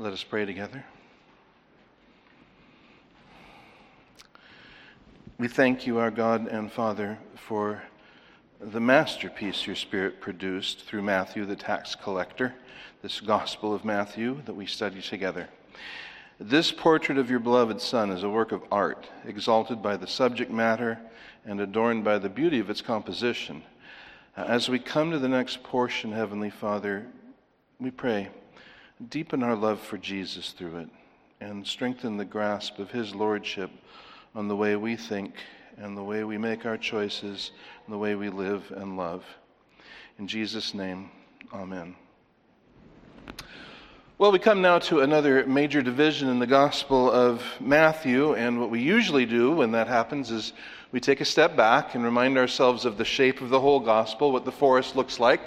[0.00, 0.84] Let us pray together.
[5.38, 7.82] We thank you, our God and Father, for
[8.60, 12.54] the masterpiece your Spirit produced through Matthew, the tax collector,
[13.02, 15.48] this Gospel of Matthew that we study together.
[16.38, 20.52] This portrait of your beloved Son is a work of art, exalted by the subject
[20.52, 21.00] matter
[21.44, 23.64] and adorned by the beauty of its composition.
[24.36, 27.04] As we come to the next portion, Heavenly Father,
[27.80, 28.28] we pray,
[29.06, 30.88] deepen our love for Jesus through it
[31.40, 33.70] and strengthen the grasp of His Lordship
[34.34, 35.34] on the way we think
[35.76, 37.52] and the way we make our choices
[37.86, 39.24] and the way we live and love.
[40.18, 41.10] In Jesus' name,
[41.54, 41.94] Amen.
[44.18, 48.68] Well, we come now to another major division in the Gospel of Matthew, and what
[48.68, 50.52] we usually do when that happens is
[50.90, 54.32] we take a step back and remind ourselves of the shape of the whole Gospel,
[54.32, 55.40] what the forest looks like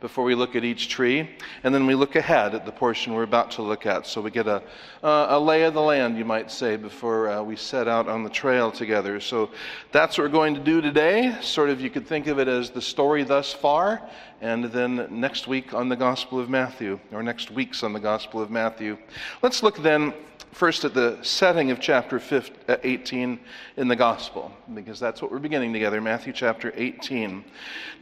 [0.00, 1.28] before we look at each tree,
[1.64, 4.06] and then we look ahead at the portion we're about to look at.
[4.06, 4.62] So we get a,
[5.02, 8.30] a lay of the land, you might say, before uh, we set out on the
[8.30, 9.20] trail together.
[9.20, 9.50] So
[9.90, 11.36] that's what we're going to do today.
[11.40, 14.02] Sort of, you could think of it as the story thus far,
[14.40, 18.40] and then next week on the Gospel of Matthew, or next week's on the Gospel
[18.40, 18.98] of Matthew.
[19.42, 20.14] Let's look then
[20.52, 22.20] first at the setting of chapter
[22.68, 23.38] uh, 18
[23.76, 27.44] in the Gospel, because that's what we're beginning together, Matthew chapter 18.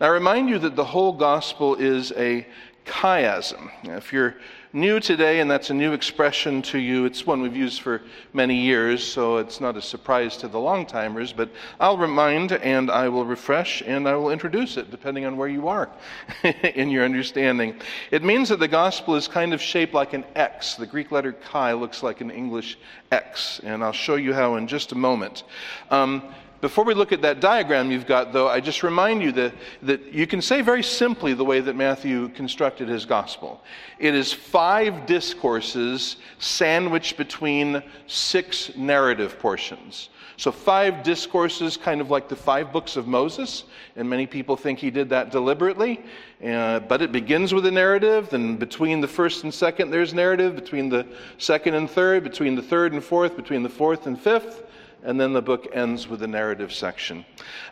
[0.00, 2.46] Now, I remind you that the whole Gospel is a
[2.86, 3.70] chiasm.
[3.84, 4.36] If you're
[4.76, 7.06] new today, and that's a new expression to you.
[7.06, 8.02] It's one we've used for
[8.34, 11.48] many years, so it's not a surprise to the long timers, but
[11.80, 15.66] I'll remind and I will refresh and I will introduce it depending on where you
[15.68, 15.90] are
[16.74, 17.80] in your understanding.
[18.10, 20.74] It means that the gospel is kind of shaped like an X.
[20.74, 22.78] The Greek letter chi looks like an English
[23.10, 25.44] X, and I'll show you how in just a moment.
[25.90, 26.22] Um,
[26.66, 30.12] before we look at that diagram you've got, though, I just remind you that, that
[30.12, 33.62] you can say very simply the way that Matthew constructed his gospel.
[34.00, 40.08] It is five discourses sandwiched between six narrative portions.
[40.38, 43.62] So, five discourses, kind of like the five books of Moses,
[43.94, 46.04] and many people think he did that deliberately.
[46.44, 50.56] Uh, but it begins with a narrative, then between the first and second, there's narrative,
[50.56, 51.06] between the
[51.38, 54.64] second and third, between the third and fourth, between the fourth and fifth
[55.02, 57.24] and then the book ends with a narrative section.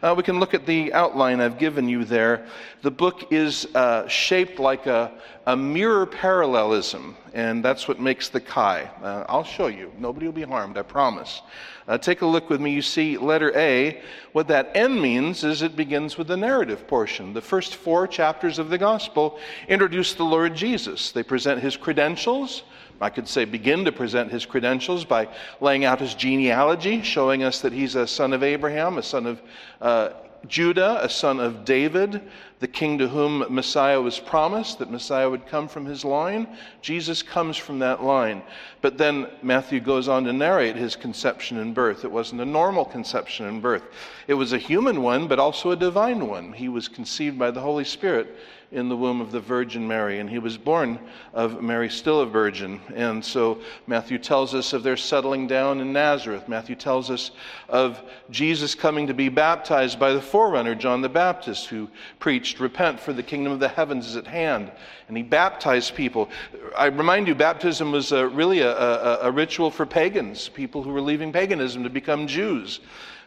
[0.02, 2.46] Uh, we can look at the outline I've given you there.
[2.82, 5.12] The book is uh, shaped like a,
[5.46, 8.90] a, mirror parallelism, and that's what makes the chi.
[9.02, 9.92] Uh, I'll show you.
[9.98, 11.42] Nobody will be harmed, I promise.
[11.86, 12.72] Uh, take a look with me.
[12.72, 14.00] You see letter A.
[14.32, 17.34] What that N means is it begins with the narrative portion.
[17.34, 21.12] The first four chapters of the gospel introduce the Lord Jesus.
[21.12, 22.62] They present his credentials,
[23.00, 25.28] I could say begin to present his credentials by
[25.60, 29.42] laying out his genealogy, showing us that he's a son of Abraham, a son of
[29.80, 30.10] uh,
[30.46, 32.20] Judah, a son of David,
[32.60, 36.46] the king to whom Messiah was promised, that Messiah would come from his line.
[36.82, 38.42] Jesus comes from that line.
[38.80, 42.04] But then Matthew goes on to narrate his conception and birth.
[42.04, 43.84] It wasn't a normal conception and birth,
[44.26, 46.52] it was a human one, but also a divine one.
[46.52, 48.36] He was conceived by the Holy Spirit
[48.74, 50.98] in the womb of the Virgin Mary, and he was born
[51.32, 52.80] of Mary, still a virgin.
[52.94, 56.48] And so Matthew tells us of their settling down in Nazareth.
[56.48, 57.30] Matthew tells us
[57.68, 62.98] of Jesus coming to be baptized by the forerunner, John the Baptist, who preached, Repent,
[62.98, 64.72] for the kingdom of the heavens is at hand.
[65.08, 66.30] And he baptized people.
[66.76, 70.92] I remind you, baptism was a, really a, a, a ritual for pagans, people who
[70.92, 72.80] were leaving paganism to become Jews.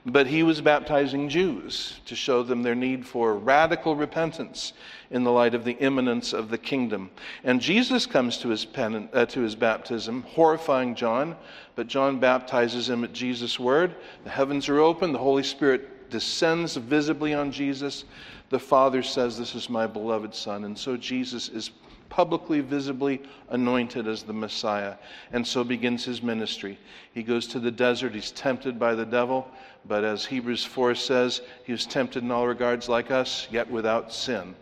[0.05, 4.71] But he was baptizing Jews to show them their need for radical repentance
[5.11, 7.09] in the light of the imminence of the kingdom.
[7.43, 11.35] And Jesus comes to his, pen, uh, to his baptism, horrifying John,
[11.75, 13.95] but John baptizes him at Jesus' word.
[14.23, 18.05] The heavens are open, the Holy Spirit descends visibly on Jesus.
[18.49, 20.63] The Father says, This is my beloved Son.
[20.65, 21.71] And so Jesus is
[22.09, 24.95] publicly, visibly anointed as the Messiah.
[25.31, 26.77] And so begins his ministry.
[27.13, 29.47] He goes to the desert, he's tempted by the devil,
[29.85, 34.13] but as Hebrews 4 says, he was tempted in all regards like us, yet without
[34.13, 34.55] sin.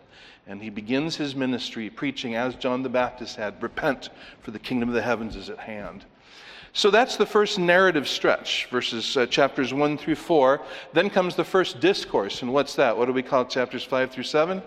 [0.48, 4.10] And he begins his ministry preaching, as John the Baptist had Repent,
[4.42, 6.06] for the kingdom of the heavens is at hand.
[6.76, 10.62] So that's the first narrative stretch, verses uh, chapters 1 through 4.
[10.92, 12.42] Then comes the first discourse.
[12.42, 12.98] And what's that?
[12.98, 14.62] What do we call chapters 5 through 7?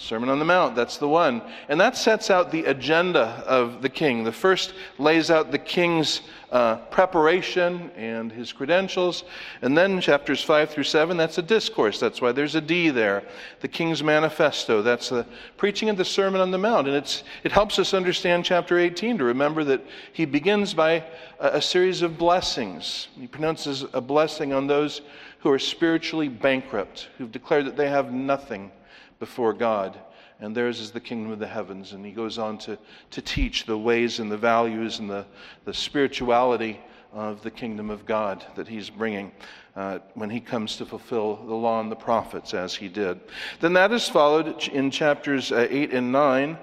[0.00, 1.42] Sermon on the Mount, that's the one.
[1.68, 4.22] And that sets out the agenda of the king.
[4.22, 6.20] The first lays out the king's
[6.52, 9.24] uh, preparation and his credentials.
[9.60, 11.98] And then chapters 5 through 7, that's a discourse.
[11.98, 13.24] That's why there's a D there.
[13.58, 16.86] The king's manifesto, that's the preaching of the Sermon on the Mount.
[16.86, 21.04] And it's, it helps us understand chapter 18 to remember that he begins by
[21.40, 23.08] a, a series of blessings.
[23.18, 25.00] He pronounces a blessing on those
[25.40, 28.70] who are spiritually bankrupt, who've declared that they have nothing
[29.18, 29.98] before God.
[30.40, 31.92] and theirs is the kingdom of the heavens.
[31.92, 32.78] And he goes on to,
[33.10, 35.26] to teach the ways and the values and the,
[35.64, 36.80] the spirituality
[37.12, 39.32] of the kingdom of God that he's bringing
[39.74, 43.20] uh, when he comes to fulfill the law and the prophets as he did.
[43.60, 46.58] Then that is followed in chapters uh, 8 and 9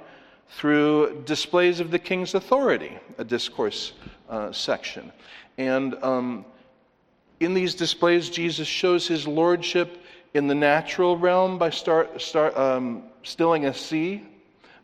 [0.49, 3.93] through displays of the king's authority, a discourse
[4.29, 5.11] uh, section.
[5.57, 6.45] And um,
[7.39, 10.01] in these displays, Jesus shows his lordship
[10.35, 14.21] in the natural realm by start, start, um, stilling a sea,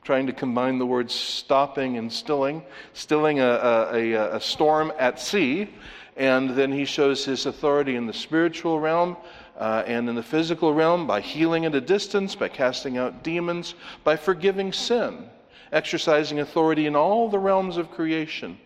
[0.01, 2.63] trying to combine the words stopping and stilling,
[2.93, 5.69] stilling a, a, a, a storm at sea.
[6.15, 9.17] And then he shows his authority in the spiritual realm
[9.57, 13.75] uh, and in the physical realm by healing at a distance, by casting out demons,
[14.05, 15.29] by forgiving sin,
[15.73, 18.57] exercising authority in all the realms of creation.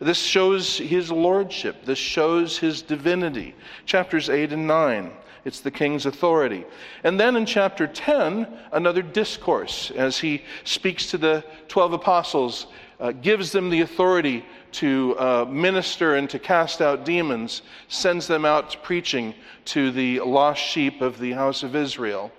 [0.00, 1.84] This shows his lordship.
[1.84, 3.54] This shows his divinity.
[3.86, 5.12] Chapters 8 and 9.
[5.44, 6.64] It's the king's authority.
[7.02, 12.66] And then in chapter 10, another discourse as he speaks to the 12 apostles,
[13.00, 18.44] uh, gives them the authority to uh, minister and to cast out demons, sends them
[18.44, 19.34] out preaching
[19.66, 22.32] to the lost sheep of the house of Israel.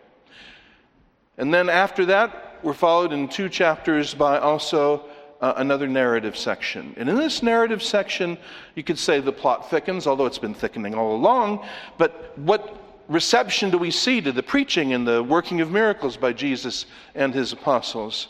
[1.37, 5.05] And then after that, we're followed in two chapters by also
[5.41, 6.93] uh, another narrative section.
[6.97, 8.37] And in this narrative section,
[8.73, 11.65] you could say the plot thickens, although it's been thickening all along.
[11.97, 16.33] But what reception do we see to the preaching and the working of miracles by
[16.33, 18.29] Jesus and his apostles?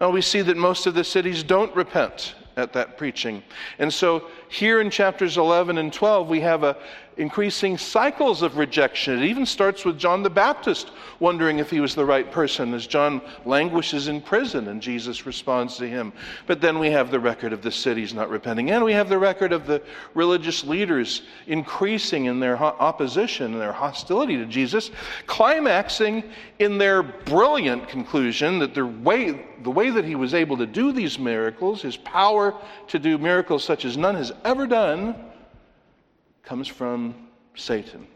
[0.00, 3.42] Well, we see that most of the cities don't repent at that preaching.
[3.78, 6.76] And so here in chapters 11 and 12, we have a,
[7.16, 9.22] increasing cycles of rejection.
[9.22, 10.90] It even starts with John the Baptist
[11.20, 15.76] wondering if he was the right person as John languishes in prison and Jesus responds
[15.76, 16.12] to him.
[16.46, 19.18] But then we have the record of the cities not repenting, and we have the
[19.18, 19.82] record of the
[20.14, 24.90] religious leaders increasing in their opposition and their hostility to Jesus,
[25.26, 26.24] climaxing
[26.58, 30.92] in their brilliant conclusion that the way, the way that he was able to do
[30.92, 32.54] these miracles, his power
[32.88, 35.14] to do miracles such as none has ever done,
[36.44, 37.14] comes from
[37.54, 38.06] Satan.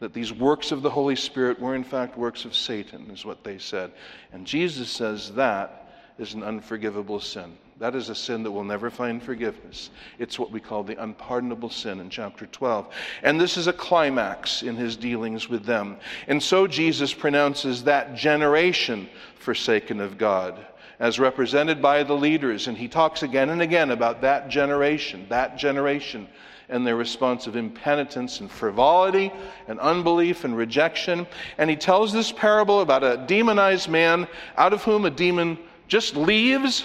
[0.00, 3.44] That these works of the Holy Spirit were in fact works of Satan, is what
[3.44, 3.92] they said.
[4.32, 7.56] And Jesus says that is an unforgivable sin.
[7.78, 9.90] That is a sin that will never find forgiveness.
[10.18, 12.92] It's what we call the unpardonable sin in chapter 12.
[13.22, 15.96] And this is a climax in his dealings with them.
[16.28, 20.64] And so Jesus pronounces that generation forsaken of God
[21.00, 22.68] as represented by the leaders.
[22.68, 26.28] And he talks again and again about that generation, that generation
[26.72, 29.30] and their response of impenitence and frivolity
[29.68, 31.26] and unbelief and rejection.
[31.58, 34.26] And he tells this parable about a demonized man
[34.56, 36.84] out of whom a demon just leaves.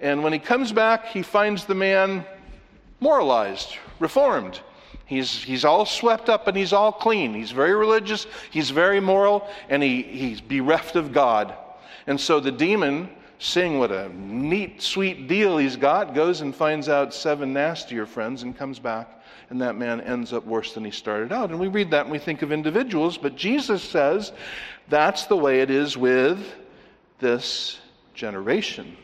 [0.00, 2.26] And when he comes back, he finds the man
[2.98, 4.60] moralized, reformed.
[5.06, 7.32] He's, he's all swept up and he's all clean.
[7.32, 11.54] He's very religious, he's very moral, and he, he's bereft of God.
[12.08, 13.08] And so the demon,
[13.38, 18.42] seeing what a neat, sweet deal he's got, goes and finds out seven nastier friends
[18.42, 19.17] and comes back
[19.50, 21.50] and that man ends up worse than he started out.
[21.50, 24.32] And we read that and we think of individuals, but Jesus says
[24.88, 26.54] that's the way it is with
[27.18, 27.78] this
[28.14, 28.96] generation.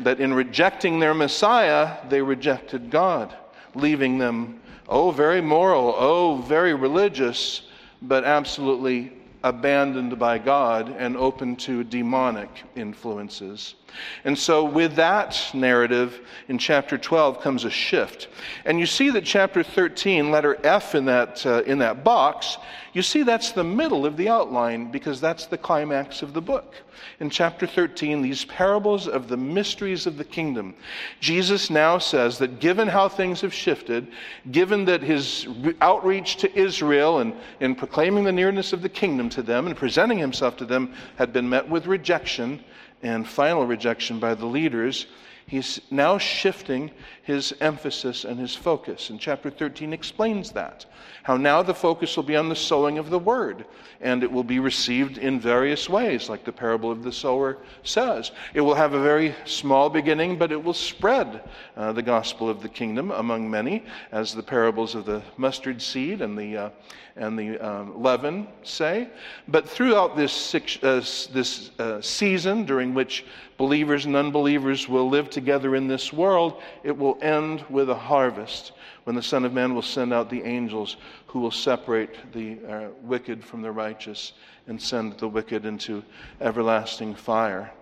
[0.00, 3.34] That in rejecting their Messiah, they rejected God,
[3.74, 7.62] leaving them, oh, very moral, oh, very religious,
[8.02, 9.12] but absolutely
[9.42, 13.74] abandoned by God and open to demonic influences.
[14.24, 18.28] And so, with that narrative in chapter 12 comes a shift.
[18.64, 22.58] And you see that chapter 13, letter F in that, uh, in that box,
[22.92, 26.74] you see that's the middle of the outline because that's the climax of the book.
[27.20, 30.74] In chapter 13, these parables of the mysteries of the kingdom,
[31.20, 34.08] Jesus now says that given how things have shifted,
[34.50, 35.46] given that his
[35.80, 40.18] outreach to Israel and in proclaiming the nearness of the kingdom to them and presenting
[40.18, 42.64] himself to them had been met with rejection,
[43.02, 45.06] and final rejection by the leaders,
[45.46, 46.90] he's now shifting
[47.22, 49.10] his emphasis and his focus.
[49.10, 50.86] And chapter 13 explains that.
[51.22, 53.66] How now the focus will be on the sowing of the word,
[54.00, 58.30] and it will be received in various ways, like the parable of the sower says.
[58.54, 61.42] It will have a very small beginning, but it will spread
[61.76, 66.22] uh, the gospel of the kingdom among many, as the parables of the mustard seed
[66.22, 66.70] and the, uh,
[67.16, 69.08] and the um, leaven say.
[69.48, 70.96] But throughout this, six, uh,
[71.32, 73.24] this uh, season, during which
[73.56, 78.72] believers and unbelievers will live together in this world, it will end with a harvest
[79.04, 80.96] when the Son of Man will send out the angels
[81.26, 84.34] who will separate the uh, wicked from the righteous
[84.66, 86.02] and send the wicked into
[86.40, 87.72] everlasting fire.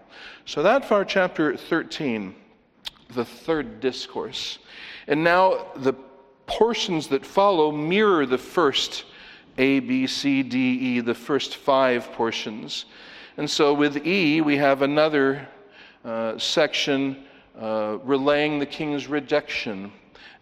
[0.44, 2.34] So, that far, chapter 13,
[3.14, 4.58] the third discourse.
[5.08, 5.94] And now the
[6.46, 9.04] portions that follow mirror the first
[9.58, 12.86] A, B, C, D, E, the first five portions.
[13.36, 15.48] And so with E, we have another
[16.04, 17.24] uh, section
[17.60, 19.92] uh, relaying the king's rejection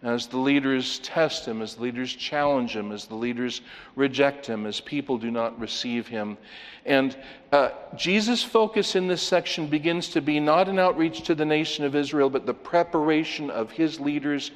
[0.03, 3.61] as the leaders test him, as the leaders challenge him, as the leaders
[3.95, 6.37] reject him, as people do not receive him.
[6.85, 7.15] And
[7.53, 11.85] uh, Jesus' focus in this section begins to be not an outreach to the nation
[11.85, 14.51] of Israel, but the preparation of his leaders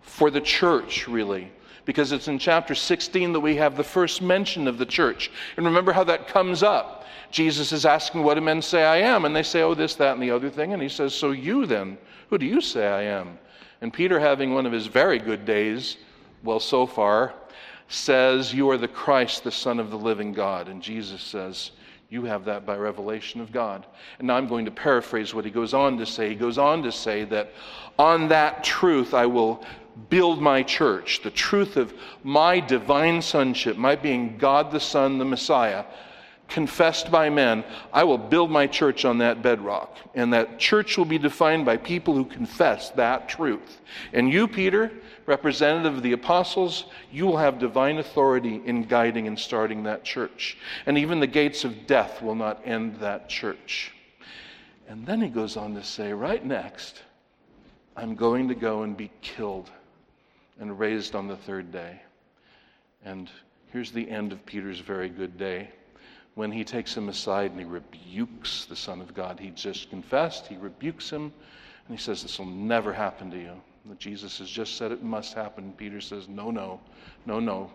[0.00, 1.52] for the church, really.
[1.88, 5.30] Because it's in chapter 16 that we have the first mention of the church.
[5.56, 7.06] And remember how that comes up.
[7.30, 9.24] Jesus is asking, What do men say I am?
[9.24, 10.74] And they say, Oh, this, that, and the other thing.
[10.74, 11.96] And he says, So you then,
[12.28, 13.38] who do you say I am?
[13.80, 15.96] And Peter, having one of his very good days,
[16.44, 17.32] well, so far,
[17.88, 20.68] says, You are the Christ, the Son of the living God.
[20.68, 21.70] And Jesus says,
[22.10, 23.86] You have that by revelation of God.
[24.18, 26.28] And now I'm going to paraphrase what he goes on to say.
[26.28, 27.50] He goes on to say that
[27.98, 29.64] on that truth I will
[30.08, 35.24] build my church, the truth of my divine sonship, my being God the Son, the
[35.24, 35.84] Messiah
[36.48, 37.62] confessed by men,
[37.92, 39.96] I will build my church on that bedrock.
[40.14, 43.80] And that church will be defined by people who confess that truth.
[44.12, 44.90] And you, Peter,
[45.26, 50.56] representative of the apostles, you will have divine authority in guiding and starting that church.
[50.86, 53.92] And even the gates of death will not end that church.
[54.88, 57.02] And then he goes on to say, right next,
[57.94, 59.70] I'm going to go and be killed
[60.58, 62.00] and raised on the third day.
[63.04, 63.30] And
[63.72, 65.70] here's the end of Peter's very good day
[66.34, 69.38] when he takes him aside and he rebukes the Son of God.
[69.40, 71.32] He just confessed, he rebukes him,
[71.86, 73.52] and he says, This will never happen to you.
[73.98, 75.72] Jesus has just said it must happen.
[75.76, 76.80] Peter says, No, no,
[77.24, 77.70] no, no.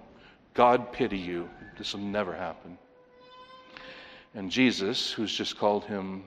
[0.54, 1.50] God pity you.
[1.78, 2.78] This will never happen.
[4.36, 6.24] And Jesus, who's just called him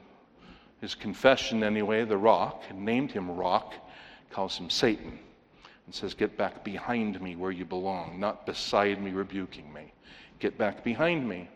[0.80, 3.75] his confession anyway, the rock, and named him rock,
[4.30, 5.18] calls him Satan
[5.87, 9.93] and says, Get back behind me where you belong, not beside me rebuking me.
[10.38, 11.49] Get back behind me.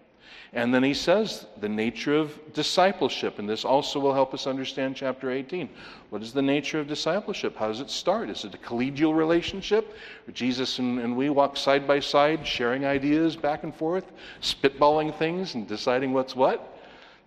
[0.53, 4.97] And then he says the nature of discipleship, and this also will help us understand
[4.97, 5.69] chapter 18.
[6.11, 7.57] What is the nature of discipleship?
[7.57, 8.31] How does it start?
[8.31, 9.97] Is it a collegial relationship?
[10.25, 14.11] Where Jesus and, and we walk side by side, sharing ideas back and forth,
[14.43, 16.79] spitballing things, and deciding what's what?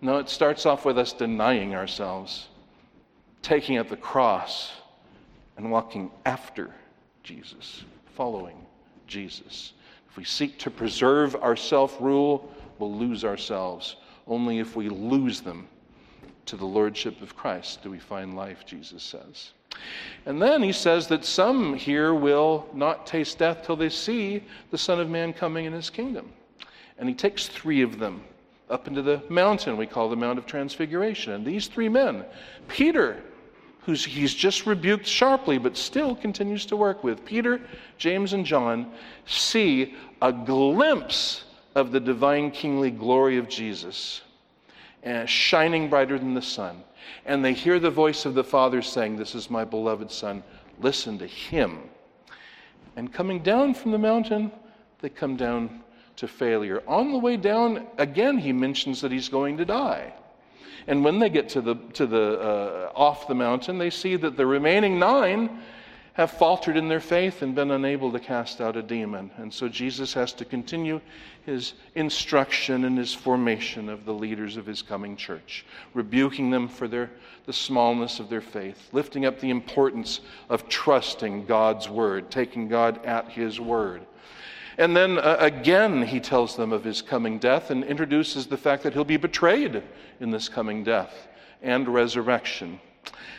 [0.02, 2.48] No, it starts off with us denying ourselves,
[3.40, 4.70] taking up the cross,
[5.56, 6.74] and walking after
[7.24, 8.56] Jesus, following
[9.06, 9.72] Jesus.
[10.08, 13.96] If we seek to preserve our self rule, we'll lose ourselves.
[14.26, 15.66] Only if we lose them
[16.46, 19.52] to the lordship of Christ do we find life, Jesus says.
[20.26, 24.78] And then he says that some here will not taste death till they see the
[24.78, 26.32] Son of Man coming in his kingdom.
[26.98, 28.22] And he takes three of them
[28.70, 31.32] up into the mountain we call the Mount of Transfiguration.
[31.32, 32.24] And these three men,
[32.68, 33.22] Peter,
[33.84, 37.60] who's he's just rebuked sharply but still continues to work with, Peter,
[37.98, 38.92] James, and John,
[39.26, 44.22] see a glimpse of the divine kingly glory of Jesus,
[45.02, 46.82] and shining brighter than the sun.
[47.26, 50.42] And they hear the voice of the Father saying, This is my beloved Son,
[50.80, 51.90] listen to him.
[52.96, 54.52] And coming down from the mountain,
[55.00, 55.82] they come down
[56.16, 56.82] to failure.
[56.86, 60.14] On the way down, again, he mentions that he's going to die.
[60.86, 64.36] And when they get to the, to the uh, off the mountain, they see that
[64.36, 65.62] the remaining nine
[66.14, 69.30] have faltered in their faith and been unable to cast out a demon.
[69.36, 71.00] And so Jesus has to continue
[71.44, 76.86] his instruction and his formation of the leaders of his coming church, rebuking them for
[76.86, 77.10] their,
[77.46, 83.04] the smallness of their faith, lifting up the importance of trusting God's word, taking God
[83.04, 84.06] at his word.
[84.78, 88.82] And then uh, again, he tells them of his coming death and introduces the fact
[88.82, 89.82] that he'll be betrayed
[90.20, 91.28] in this coming death
[91.62, 92.80] and resurrection.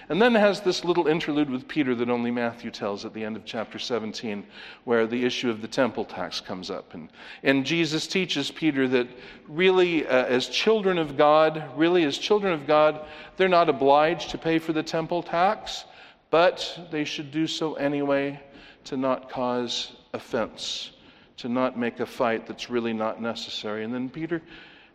[0.08, 3.36] And then has this little interlude with Peter that only Matthew tells at the end
[3.36, 4.46] of chapter 17,
[4.84, 6.94] where the issue of the temple tax comes up.
[6.94, 7.10] And,
[7.42, 9.08] and Jesus teaches Peter that
[9.48, 13.04] really, uh, as children of God, really, as children of God,
[13.36, 15.86] they're not obliged to pay for the temple tax,
[16.30, 18.40] but they should do so anyway
[18.84, 20.92] to not cause offense,
[21.38, 23.84] to not make a fight that's really not necessary.
[23.84, 24.42] And then Peter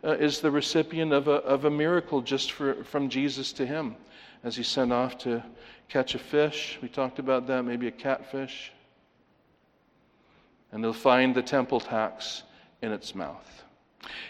[0.03, 3.95] uh, is the recipient of a, of a miracle just for, from Jesus to him
[4.43, 5.43] as he sent off to
[5.87, 6.79] catch a fish.
[6.81, 8.71] We talked about that, maybe a catfish.
[10.71, 12.43] And they'll find the temple tax
[12.81, 13.63] in its mouth.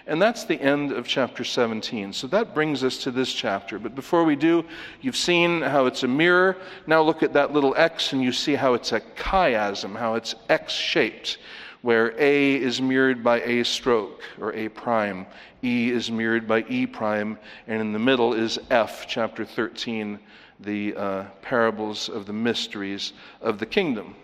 [0.05, 2.11] And that's the end of chapter 17.
[2.13, 3.79] So that brings us to this chapter.
[3.79, 4.65] But before we do,
[4.99, 6.57] you've seen how it's a mirror.
[6.87, 10.35] Now look at that little X and you see how it's a chiasm, how it's
[10.49, 11.37] X shaped,
[11.81, 15.25] where A is mirrored by A stroke or A prime,
[15.63, 20.19] E is mirrored by E prime, and in the middle is F, chapter 13,
[20.59, 24.15] the uh, parables of the mysteries of the kingdom.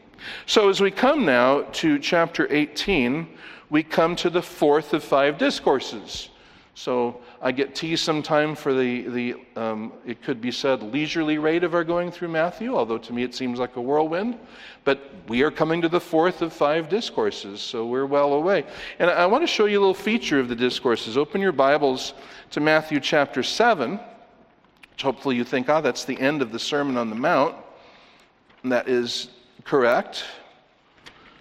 [0.45, 3.27] So as we come now to chapter 18,
[3.69, 6.29] we come to the fourth of five discourses.
[6.75, 11.63] So I get teased sometime for the, the um, it could be said, leisurely rate
[11.63, 14.39] of our going through Matthew, although to me it seems like a whirlwind.
[14.83, 18.65] But we are coming to the fourth of five discourses, so we're well away.
[18.97, 21.15] And I want to show you a little feature of the discourses.
[21.15, 22.15] Open your Bibles
[22.51, 23.99] to Matthew chapter 7,
[24.91, 27.55] which hopefully you think, ah, that's the end of the Sermon on the Mount.
[28.63, 29.29] And that is
[29.63, 30.23] correct.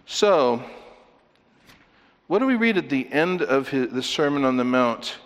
[0.04, 0.62] So,
[2.26, 5.16] what do we read at the end of his, the Sermon on the Mount?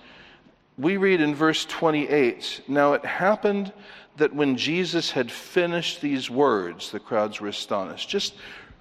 [0.81, 3.73] We read in verse 28 Now it happened
[4.17, 8.09] that when Jesus had finished these words, the crowds were astonished.
[8.09, 8.35] Just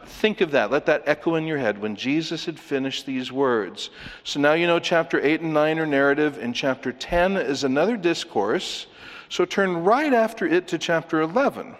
[0.06, 0.72] think of that.
[0.72, 1.82] Let that echo in your head.
[1.82, 3.89] When Jesus had finished these words.
[4.24, 7.98] So now you know chapter 8 and 9 are narrative, and chapter 10 is another
[7.98, 8.88] discourse.
[9.29, 11.75] So turn right after it to chapter 11.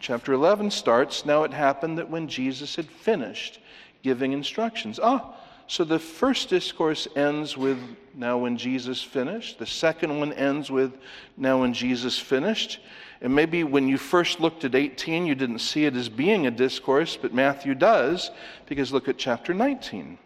[0.00, 3.60] Chapter 11 starts Now it happened that when Jesus had finished
[4.02, 5.00] giving instructions.
[5.02, 5.34] Ah,
[5.66, 7.78] so the first discourse ends with
[8.14, 9.58] now when Jesus finished.
[9.58, 10.96] The second one ends with
[11.36, 12.80] now when Jesus finished.
[13.20, 16.50] And maybe when you first looked at 18, you didn't see it as being a
[16.50, 18.30] discourse, but Matthew does,
[18.66, 20.18] because look at chapter 19.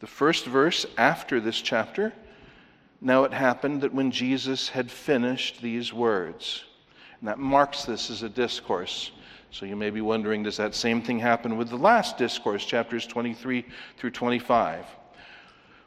[0.00, 2.12] The first verse after this chapter
[3.00, 6.64] now it happened that when Jesus had finished these words,
[7.20, 9.12] and that marks this as a discourse.
[9.50, 13.06] So you may be wondering does that same thing happen with the last discourse, chapters
[13.06, 13.64] 23
[13.96, 14.84] through 25?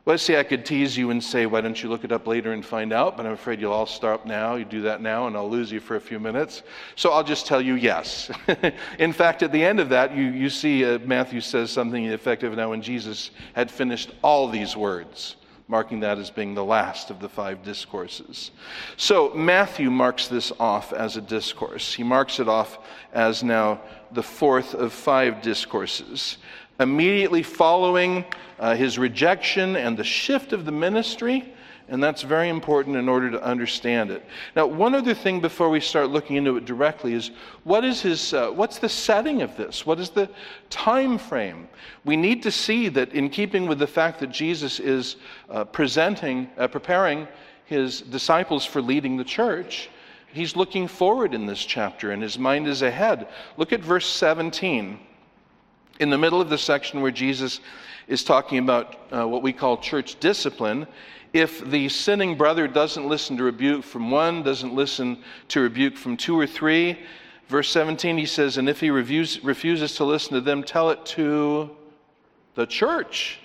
[0.03, 2.53] Let's say I could tease you and say, why don't you look it up later
[2.53, 3.15] and find out?
[3.15, 4.55] But I'm afraid you'll all stop now.
[4.55, 6.63] You do that now, and I'll lose you for a few minutes.
[6.95, 8.31] So I'll just tell you yes.
[8.99, 12.55] in fact, at the end of that, you, you see uh, Matthew says something effective
[12.55, 15.35] now when Jesus had finished all these words
[15.71, 18.51] marking that as being the last of the five discourses.
[18.97, 21.93] So Matthew marks this off as a discourse.
[21.93, 22.77] He marks it off
[23.13, 23.79] as now
[24.11, 26.37] the fourth of five discourses.
[26.77, 28.25] Immediately following
[28.59, 31.53] uh, his rejection and the shift of the ministry,
[31.91, 34.25] and that's very important in order to understand it.
[34.55, 37.31] Now, one other thing before we start looking into it directly is
[37.65, 39.85] what is his, uh, what's the setting of this?
[39.85, 40.29] What is the
[40.69, 41.67] time frame?
[42.05, 45.17] We need to see that in keeping with the fact that Jesus is
[45.49, 47.27] uh, presenting, uh, preparing
[47.65, 49.89] his disciples for leading the church,
[50.27, 53.27] he's looking forward in this chapter and his mind is ahead.
[53.57, 54.97] Look at verse 17.
[55.99, 57.59] In the middle of the section where Jesus
[58.07, 60.87] is talking about uh, what we call church discipline,
[61.33, 66.17] if the sinning brother doesn't listen to rebuke from one, doesn't listen to rebuke from
[66.17, 66.99] two or three,
[67.47, 71.69] verse 17 he says, and if he refuses to listen to them, tell it to
[72.55, 73.39] the church.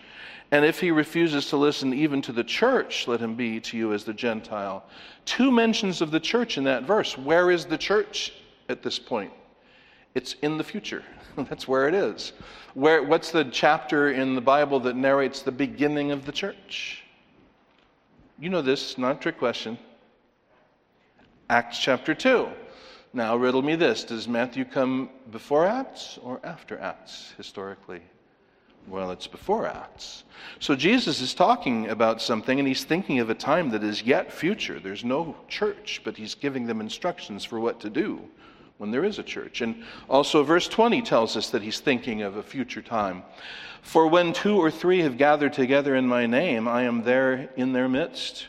[0.53, 3.93] And if he refuses to listen even to the church, let him be to you
[3.93, 4.85] as the Gentile.
[5.25, 7.19] Two mentions of the church in that verse.
[7.19, 8.33] Where is the church
[8.69, 9.33] at this point?
[10.15, 11.03] It's in the future.
[11.37, 12.33] That's where it is.
[12.75, 17.03] Where, what's the chapter in the Bible that narrates the beginning of the church?
[18.39, 19.79] You know this, not a trick question.
[21.49, 22.49] Acts chapter 2.
[23.15, 28.03] Now, riddle me this Does Matthew come before Acts or after Acts historically?
[28.89, 30.25] Well, it's before Acts.
[30.61, 34.31] So Jesus is talking about something and he's thinking of a time that is yet
[34.31, 34.79] future.
[34.79, 38.29] There's no church, but he's giving them instructions for what to do
[38.79, 39.61] when there is a church.
[39.61, 43.23] And also, verse 20 tells us that he's thinking of a future time.
[43.83, 47.73] For when two or three have gathered together in my name, I am there in
[47.73, 48.49] their midst.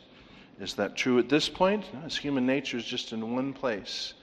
[0.59, 1.85] Is that true at this point?
[2.03, 4.13] His human nature is just in one place.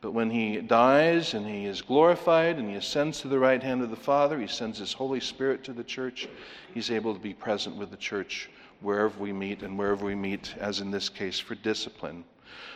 [0.00, 3.82] But when he dies and he is glorified and he ascends to the right hand
[3.82, 6.28] of the Father, he sends his Holy Spirit to the church,
[6.74, 10.54] he's able to be present with the church wherever we meet and wherever we meet,
[10.58, 12.24] as in this case, for discipline.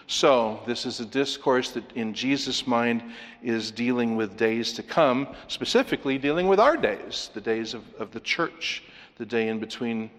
[0.07, 3.05] So, this is a discourse that in Jesus' mind
[3.45, 8.11] is dealing with days to come, specifically dealing with our days, the days of, of
[8.11, 8.83] the church,
[9.19, 10.11] the day in between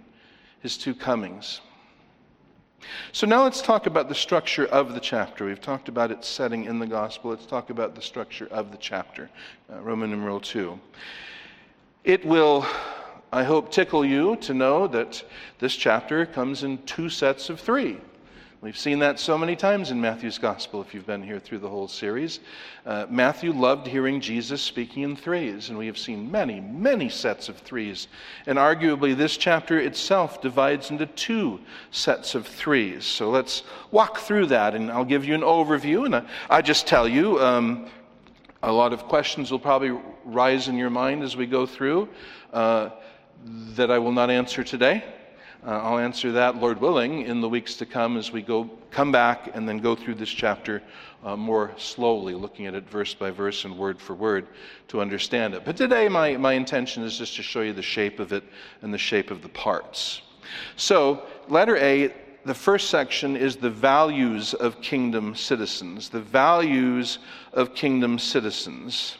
[0.61, 1.59] his two comings.
[3.11, 5.45] So, now let's talk about the structure of the chapter.
[5.45, 7.31] We've talked about its setting in the gospel.
[7.31, 9.29] Let's talk about the structure of the chapter,
[9.69, 10.79] uh, Roman numeral 2.
[12.05, 12.65] It will,
[13.33, 15.21] I hope, tickle you to know that
[15.59, 17.97] this chapter comes in two sets of three.
[18.61, 21.67] We've seen that so many times in Matthew's gospel if you've been here through the
[21.67, 22.41] whole series.
[22.85, 27.49] Uh, Matthew loved hearing Jesus speaking in threes, and we have seen many, many sets
[27.49, 28.07] of threes.
[28.45, 33.03] And arguably, this chapter itself divides into two sets of threes.
[33.03, 36.05] So let's walk through that, and I'll give you an overview.
[36.05, 37.89] And I, I just tell you, um,
[38.61, 42.09] a lot of questions will probably rise in your mind as we go through
[42.53, 42.91] uh,
[43.43, 45.03] that I will not answer today.
[45.65, 49.11] Uh, I'll answer that, Lord willing, in the weeks to come as we go come
[49.11, 50.81] back and then go through this chapter
[51.23, 54.47] uh, more slowly, looking at it verse by verse and word for word
[54.87, 55.63] to understand it.
[55.63, 58.43] But today, my, my intention is just to show you the shape of it
[58.81, 60.23] and the shape of the parts.
[60.77, 62.11] So, letter A,
[62.43, 66.09] the first section is the values of kingdom citizens.
[66.09, 67.19] The values
[67.53, 69.17] of kingdom citizens.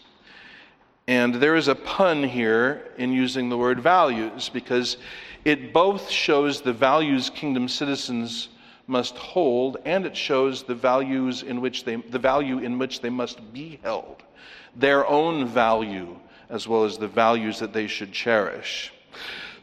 [1.08, 4.98] And there is a pun here in using the word values because
[5.46, 8.50] it both shows the values kingdom citizens
[8.88, 13.10] must hold and it shows the values in which they the value in which they
[13.10, 14.24] must be held.
[14.76, 16.18] Their own value
[16.50, 18.92] as well as the values that they should cherish.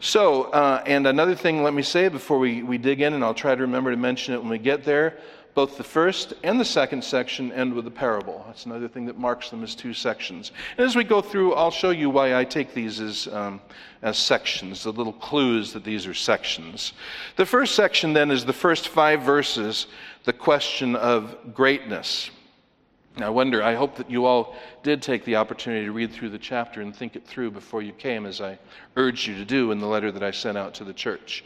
[0.01, 3.35] So, uh, and another thing, let me say before we, we dig in, and I'll
[3.35, 5.19] try to remember to mention it when we get there
[5.55, 8.45] both the first and the second section end with a parable.
[8.47, 10.53] That's another thing that marks them as two sections.
[10.77, 13.61] And as we go through, I'll show you why I take these as, um,
[14.03, 16.93] as sections, the little clues that these are sections.
[17.37, 19.87] The first section then is the first five verses,
[20.25, 22.31] the question of greatness.
[23.23, 26.39] I wonder, I hope that you all did take the opportunity to read through the
[26.39, 28.59] chapter and think it through before you came, as I
[28.97, 31.45] urged you to do in the letter that I sent out to the church.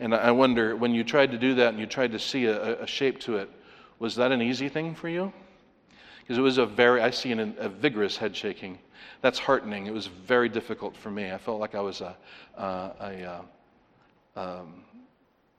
[0.00, 2.82] And I wonder, when you tried to do that and you tried to see a,
[2.82, 3.50] a shape to it,
[3.98, 5.32] was that an easy thing for you?
[6.20, 8.78] Because it was a very, I see an, a vigorous head shaking.
[9.20, 9.86] That's heartening.
[9.86, 11.30] It was very difficult for me.
[11.30, 12.16] I felt like I was a,
[12.56, 13.42] uh, a
[14.36, 14.84] uh, um,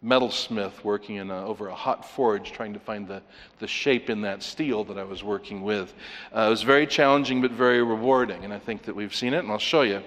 [0.06, 3.22] metalsmith working in a, over a hot forge trying to find the,
[3.60, 5.94] the shape in that steel that I was working with.
[6.36, 9.40] Uh, it was very challenging but very rewarding, and I think that we've seen it,
[9.40, 10.04] and I'll show you.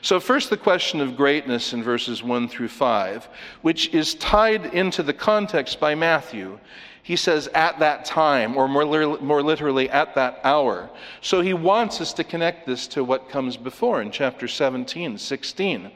[0.00, 3.28] So, first, the question of greatness in verses 1 through 5,
[3.62, 6.58] which is tied into the context by Matthew.
[7.04, 10.88] He says, at that time, or more, more literally, at that hour.
[11.20, 15.90] So he wants us to connect this to what comes before in chapter 17, 16.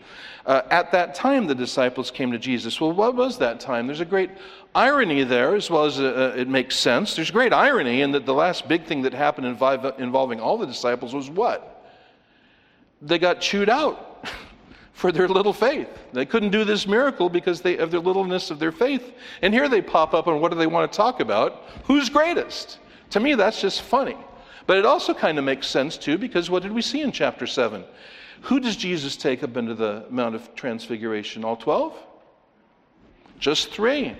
[0.46, 2.80] Uh, at that time, the disciples came to Jesus.
[2.80, 3.86] Well, what was that time?
[3.86, 4.30] There's a great
[4.74, 7.14] irony there, as well as uh, uh it makes sense.
[7.14, 11.14] There's great irony in that the last big thing that happened involving all the disciples
[11.14, 11.84] was what?
[13.00, 14.05] They got chewed out.
[14.96, 15.88] For their little faith.
[16.14, 19.12] They couldn't do this miracle because they, of their littleness of their faith.
[19.42, 21.64] And here they pop up and what do they want to talk about?
[21.84, 22.78] Who's greatest?
[23.10, 24.16] To me, that's just funny.
[24.66, 27.46] But it also kind of makes sense too because what did we see in chapter
[27.46, 27.84] 7?
[28.40, 31.44] Who does Jesus take up into the Mount of Transfiguration?
[31.44, 31.94] All 12?
[33.38, 34.16] Just three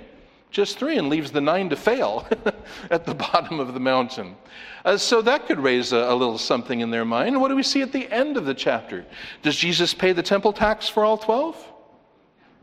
[0.51, 2.27] just three and leaves the nine to fail
[2.91, 4.37] at the bottom of the mountain.
[4.85, 7.41] Uh, so that could raise a, a, little something in their mind.
[7.41, 9.05] What do we see at the end of the chapter?
[9.43, 11.73] Does Jesus pay the temple tax for all 12?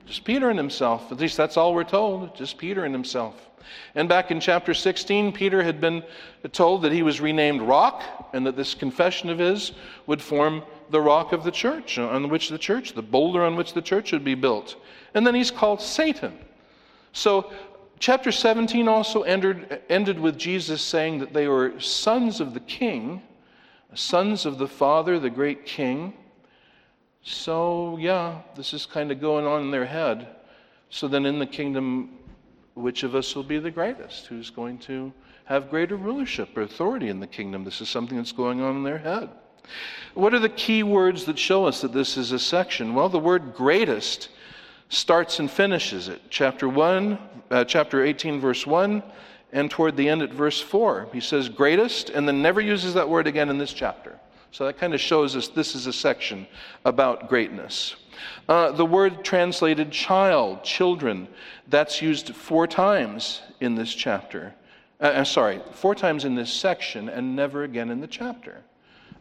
[0.05, 1.11] Just Peter and himself.
[1.11, 2.35] At least that's all we're told.
[2.35, 3.49] Just Peter and himself.
[3.95, 6.03] And back in chapter 16, Peter had been
[6.51, 9.71] told that he was renamed Rock and that this confession of his
[10.07, 13.73] would form the rock of the church, on which the church, the boulder on which
[13.73, 14.75] the church would be built.
[15.13, 16.37] And then he's called Satan.
[17.13, 17.51] So
[18.03, 23.21] Chapter 17 also entered, ended with Jesus saying that they were sons of the king,
[23.93, 26.11] sons of the Father, the great king.
[27.21, 30.27] So, yeah, this is kind of going on in their head.
[30.89, 32.17] So then, in the kingdom,
[32.75, 34.25] which of us will be the greatest?
[34.27, 35.13] Who's going to
[35.45, 37.63] have greater rulership or authority in the kingdom?
[37.63, 39.29] This is something that's going on in their head.
[40.13, 42.95] What are the key words that show us that this is a section?
[42.95, 44.27] Well, the word greatest
[44.93, 46.21] starts and finishes it.
[46.29, 47.17] Chapter 1,
[47.49, 49.01] uh, chapter 18, verse 1,
[49.51, 51.09] and toward the end at verse 4.
[51.11, 54.19] He says greatest, and then never uses that word again in this chapter.
[54.51, 56.45] So that kind of shows us this is a section
[56.85, 57.95] about greatness.
[58.47, 61.27] Uh, the word translated child, children,
[61.67, 64.53] that's used four times in this chapter.
[65.01, 68.61] Uh, uh sorry, four times in this section and never again in the chapter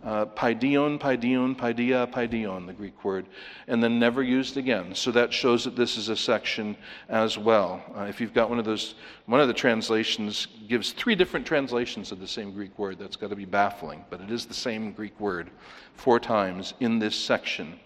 [0.04, 3.26] uh, paidion, paidion, paidia, paidion, the Greek word,
[3.68, 4.94] and then never used again.
[4.94, 6.76] So that shows that this is a section
[7.08, 7.82] as well.
[7.96, 8.94] Uh, if you've got one of those,
[9.26, 12.98] one of the translations gives three different translations of the same Greek word.
[12.98, 15.50] That's got to be baffling, but it is the same Greek word
[15.94, 17.78] four times in this section.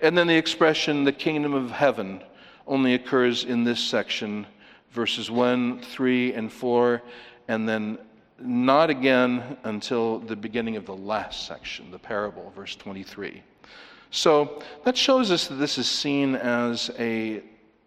[0.00, 2.22] And then the expression, the kingdom of heaven,
[2.66, 4.46] only occurs in this section,
[4.90, 7.02] verses 1, 3, and 4,
[7.48, 7.98] and then
[8.38, 13.42] not again until the beginning of the last section, the parable, verse 23.
[14.10, 17.42] So that shows us that this is seen as a,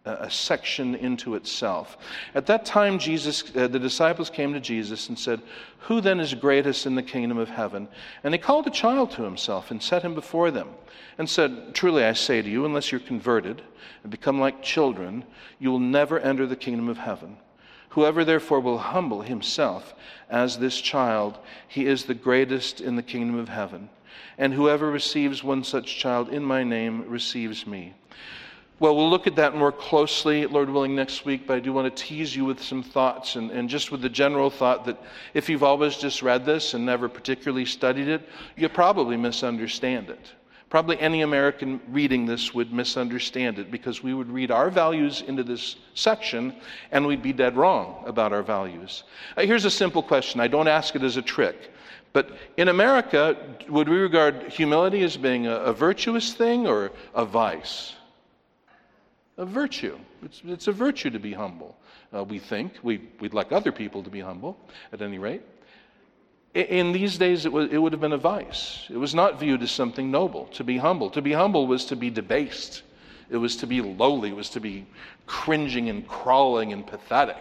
[0.05, 1.97] a section into itself.
[2.35, 5.41] At that time, Jesus, uh, the disciples came to Jesus and said,
[5.79, 7.87] Who then is greatest in the kingdom of heaven?
[8.23, 10.69] And he called a child to himself and set him before them
[11.17, 13.61] and said, Truly I say to you, unless you're converted
[14.03, 15.23] and become like children,
[15.59, 17.37] you will never enter the kingdom of heaven.
[17.97, 19.95] Whoever therefore will humble himself
[20.29, 23.89] as this child, he is the greatest in the kingdom of heaven.
[24.37, 27.95] And whoever receives one such child in my name receives me.
[28.77, 31.95] Well, we'll look at that more closely, Lord willing, next week, but I do want
[31.95, 35.01] to tease you with some thoughts and, and just with the general thought that
[35.33, 40.33] if you've always just read this and never particularly studied it, you probably misunderstand it.
[40.69, 45.43] Probably any American reading this would misunderstand it because we would read our values into
[45.43, 46.53] this section
[46.91, 49.03] and we'd be dead wrong about our values.
[49.37, 50.41] Uh, here's a simple question.
[50.41, 51.71] I don't ask it as a trick.
[52.11, 53.37] But in America,
[53.69, 57.93] would we regard humility as being a, a virtuous thing or a vice?
[59.37, 59.97] a virtue.
[60.23, 61.77] It's, it's a virtue to be humble,
[62.13, 62.73] uh, we think.
[62.83, 64.57] We, we'd like other people to be humble,
[64.91, 65.43] at any rate.
[66.57, 68.87] In these days, it, was, it would have been a vice.
[68.89, 71.11] It was not viewed as something noble to be humble.
[71.11, 72.81] To be humble was to be debased,
[73.29, 74.87] it was to be lowly, it was to be
[75.27, 77.37] cringing and crawling and pathetic.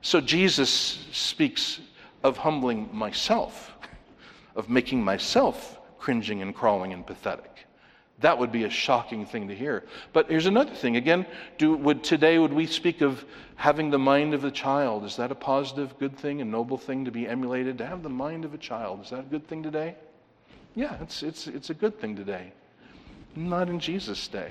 [0.00, 0.70] So Jesus
[1.12, 1.80] speaks
[2.22, 3.74] of humbling myself,
[4.56, 7.57] of making myself cringing and crawling and pathetic.
[8.20, 9.84] That would be a shocking thing to hear.
[10.12, 10.96] But here's another thing.
[10.96, 11.24] Again,
[11.56, 15.04] do, would today would we speak of having the mind of a child?
[15.04, 17.78] Is that a positive, good thing, a noble thing to be emulated?
[17.78, 19.94] To have the mind of a child, is that a good thing today?
[20.74, 22.52] Yeah, it's, it's, it's a good thing today.
[23.36, 24.50] Not in Jesus' day.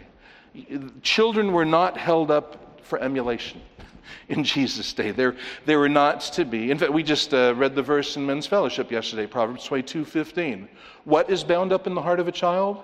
[1.01, 3.62] Children were not held up for emulation
[4.30, 5.12] in Jesus' day.
[5.12, 5.32] They
[5.65, 6.71] they were not to be.
[6.71, 10.69] In fact, we just uh, read the verse in men's fellowship yesterday, Proverbs 22 15.
[11.03, 12.84] What is bound up in the heart of a child?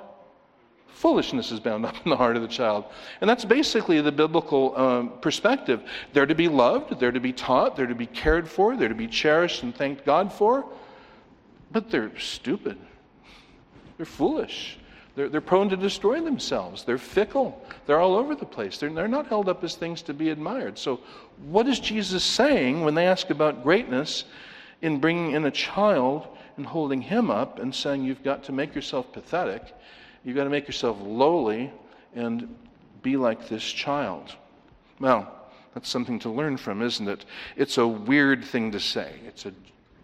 [0.94, 2.86] Foolishness is bound up in the heart of the child.
[3.20, 5.82] And that's basically the biblical um, perspective.
[6.14, 8.96] They're to be loved, they're to be taught, they're to be cared for, they're to
[8.96, 10.66] be cherished and thanked God for.
[11.72, 12.78] But they're stupid,
[13.98, 14.78] they're foolish.
[15.16, 16.84] They're, they're prone to destroy themselves.
[16.84, 17.62] They're fickle.
[17.86, 18.80] They're all over the place.
[18.80, 20.80] They're, they're not held up as things to be admired.
[20.80, 21.02] So,
[21.46, 24.24] what is Jesus saying when they ask about greatness
[24.82, 26.28] in bringing in a child
[26.58, 29.76] and holding him up and saying you've got to make yourself pathetic?
[30.24, 31.72] You've got to make yourself lowly
[32.16, 32.54] and
[33.02, 34.36] be like this child.
[35.00, 35.32] Well,
[35.74, 37.26] that's something to learn from, isn't it?
[37.56, 39.16] It's a weird thing to say.
[39.28, 39.54] It's a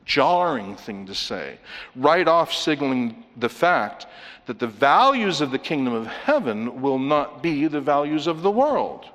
[0.06, 1.60] jarring thing to say.
[1.96, 4.08] Right off, signaling the fact
[4.48, 8.52] that the values of the kingdom of heaven will not be the values of the
[8.52, 9.06] world.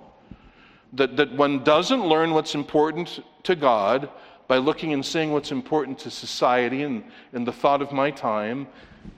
[0.92, 4.08] That, that one doesn't learn what's important to God
[4.46, 8.68] by looking and seeing what's important to society and, and the thought of my time,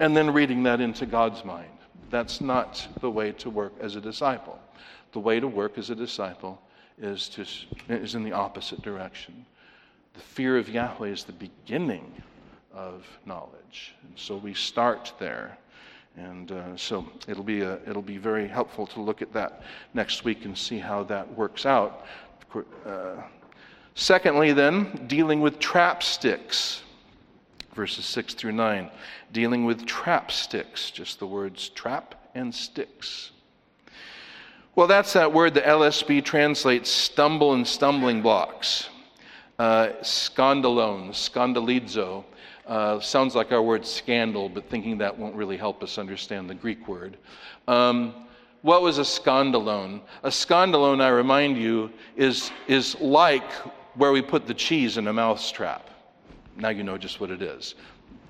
[0.00, 1.68] and then reading that into God's mind.
[2.10, 4.58] That's not the way to work as a disciple.
[5.12, 6.60] The way to work as a disciple
[7.00, 7.44] is, to,
[7.88, 9.46] is in the opposite direction.
[10.14, 12.10] The fear of Yahweh is the beginning
[12.72, 13.94] of knowledge.
[14.02, 15.58] And so we start there.
[16.16, 20.24] And uh, so it'll be, a, it'll be very helpful to look at that next
[20.24, 22.06] week and see how that works out.
[22.86, 23.16] Uh,
[23.94, 26.82] secondly, then, dealing with trap sticks
[27.76, 28.90] verses 6 through 9,
[29.32, 33.30] dealing with trap sticks, just the words trap and sticks.
[34.74, 38.88] Well, that's that word the LSB translates stumble and stumbling blocks.
[39.58, 42.24] Uh, skandalon, scandalizo.
[42.66, 46.54] Uh, sounds like our word scandal, but thinking that won't really help us understand the
[46.54, 47.16] Greek word.
[47.68, 48.26] Um,
[48.62, 50.00] what was a skandalon?
[50.24, 53.50] A skandalon, I remind you, is, is like
[53.94, 55.88] where we put the cheese in a mousetrap.
[56.56, 57.74] Now you know just what it is.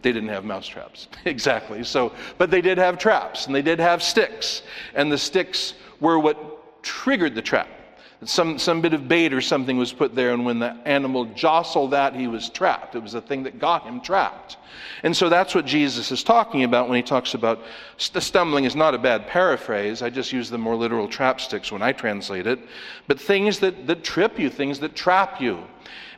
[0.03, 1.09] They didn't have mouse traps.
[1.25, 1.83] exactly.
[1.85, 4.63] So, but they did have traps and they did have sticks.
[4.95, 7.69] And the sticks were what triggered the trap.
[8.25, 11.91] Some, some bit of bait or something was put there, and when the animal jostled
[11.91, 12.95] that, he was trapped.
[12.95, 14.57] It was the thing that got him trapped.
[15.03, 17.61] And so that's what Jesus is talking about when he talks about
[17.99, 20.01] st- stumbling is not a bad paraphrase.
[20.01, 22.59] I just use the more literal trap sticks when I translate it.
[23.07, 25.63] But things that, that trip you, things that trap you.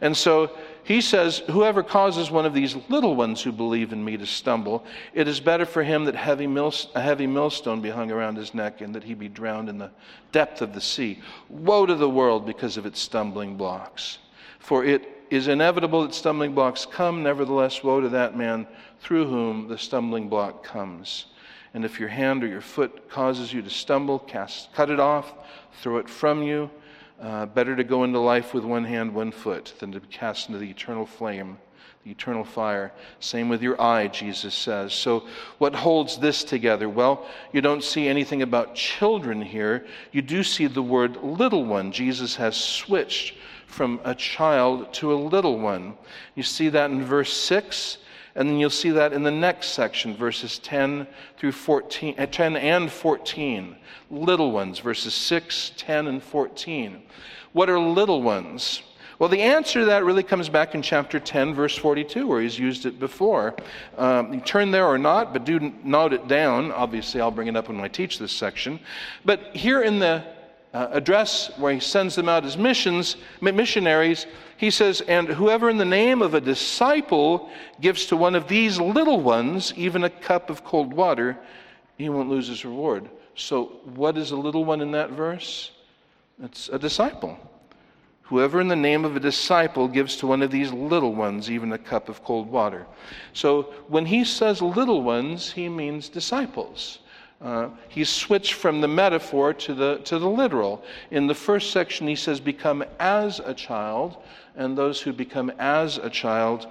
[0.00, 0.52] And so
[0.88, 4.86] he says, Whoever causes one of these little ones who believe in me to stumble,
[5.12, 8.54] it is better for him that heavy mill, a heavy millstone be hung around his
[8.54, 9.90] neck and that he be drowned in the
[10.32, 11.20] depth of the sea.
[11.50, 14.16] Woe to the world because of its stumbling blocks.
[14.60, 18.66] For it is inevitable that stumbling blocks come, nevertheless, woe to that man
[19.00, 21.26] through whom the stumbling block comes.
[21.74, 25.34] And if your hand or your foot causes you to stumble, cast, cut it off,
[25.82, 26.70] throw it from you.
[27.20, 30.48] Uh, better to go into life with one hand, one foot, than to be cast
[30.48, 31.58] into the eternal flame,
[32.04, 32.92] the eternal fire.
[33.18, 34.92] Same with your eye, Jesus says.
[34.92, 35.26] So,
[35.58, 36.88] what holds this together?
[36.88, 39.84] Well, you don't see anything about children here.
[40.12, 41.90] You do see the word little one.
[41.90, 43.34] Jesus has switched
[43.66, 45.94] from a child to a little one.
[46.36, 47.98] You see that in verse 6
[48.38, 52.56] and then you'll see that in the next section, verses 10 through 14, uh, 10
[52.56, 53.74] and 14.
[54.12, 57.02] Little ones, verses 6, 10, and 14.
[57.52, 58.82] What are little ones?
[59.18, 62.56] Well, the answer to that really comes back in chapter 10, verse 42, where he's
[62.56, 63.56] used it before.
[63.96, 66.70] Um, you turn there or not, but do note it down.
[66.70, 68.78] Obviously, I'll bring it up when I teach this section.
[69.24, 70.22] But here in the
[70.74, 74.26] uh, address where he sends them out as missions, missionaries,
[74.56, 77.50] he says, And whoever in the name of a disciple
[77.80, 81.38] gives to one of these little ones even a cup of cold water,
[81.96, 83.08] he won't lose his reward.
[83.34, 85.70] So, what is a little one in that verse?
[86.42, 87.38] It's a disciple.
[88.22, 91.72] Whoever in the name of a disciple gives to one of these little ones even
[91.72, 92.86] a cup of cold water.
[93.32, 96.98] So, when he says little ones, he means disciples.
[97.40, 100.82] Uh, he's switched from the metaphor to the, to the literal.
[101.10, 104.16] In the first section, he says, Become as a child,
[104.56, 106.66] and those who become as a child,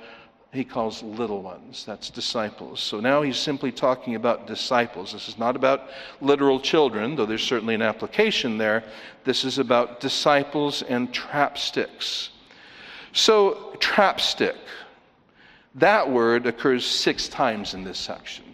[0.52, 1.86] he calls little ones.
[1.86, 2.82] That's disciples.
[2.82, 5.14] So now he's simply talking about disciples.
[5.14, 8.84] This is not about literal children, though there's certainly an application there.
[9.24, 12.30] This is about disciples and trapsticks.
[13.14, 14.56] So, trapstick,
[15.76, 18.47] that word occurs six times in this section.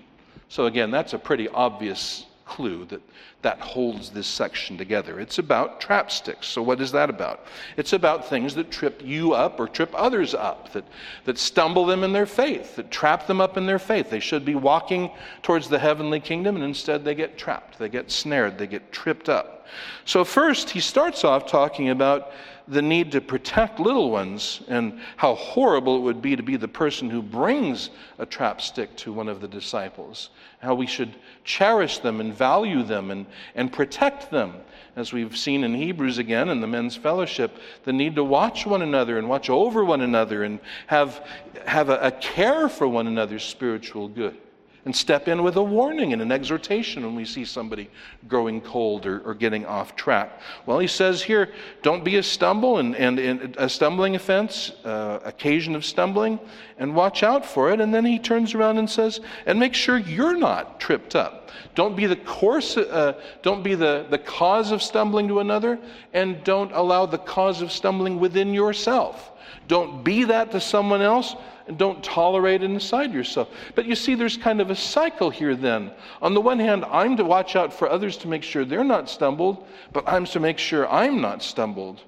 [0.53, 3.01] So, again, that's a pretty obvious clue that
[3.41, 5.19] that holds this section together.
[5.19, 6.45] It's about trap sticks.
[6.45, 7.47] So, what is that about?
[7.75, 10.85] It's about things that trip you up or trip others up, that,
[11.25, 14.11] that stumble them in their faith, that trap them up in their faith.
[14.11, 15.09] They should be walking
[15.41, 19.29] towards the heavenly kingdom, and instead they get trapped, they get snared, they get tripped
[19.29, 19.65] up.
[20.05, 22.31] So, first, he starts off talking about
[22.67, 26.67] the need to protect little ones and how horrible it would be to be the
[26.67, 31.99] person who brings a trap stick to one of the disciples, how we should cherish
[31.99, 34.53] them and value them and, and protect them.
[34.95, 38.81] As we've seen in Hebrews again in the men's fellowship, the need to watch one
[38.81, 41.27] another and watch over one another and have,
[41.65, 44.37] have a, a care for one another's spiritual good
[44.85, 47.89] and step in with a warning and an exhortation when we see somebody
[48.27, 50.41] growing cold or, or getting off track.
[50.65, 55.19] Well, he says here, don't be a stumble and, and, and a stumbling offense, uh,
[55.23, 56.39] occasion of stumbling,
[56.77, 57.79] and watch out for it.
[57.79, 61.51] And then he turns around and says, and make sure you're not tripped up.
[61.75, 65.79] Don't be the course, uh, don't be the, the cause of stumbling to another,
[66.11, 69.32] and don't allow the cause of stumbling within yourself.
[69.67, 71.35] Don't be that to someone else
[71.67, 73.49] and don't tolerate it inside yourself.
[73.75, 75.91] But you see, there's kind of a cycle here then.
[76.21, 79.09] On the one hand, I'm to watch out for others to make sure they're not
[79.09, 82.01] stumbled, but I'm to make sure I'm not stumbled.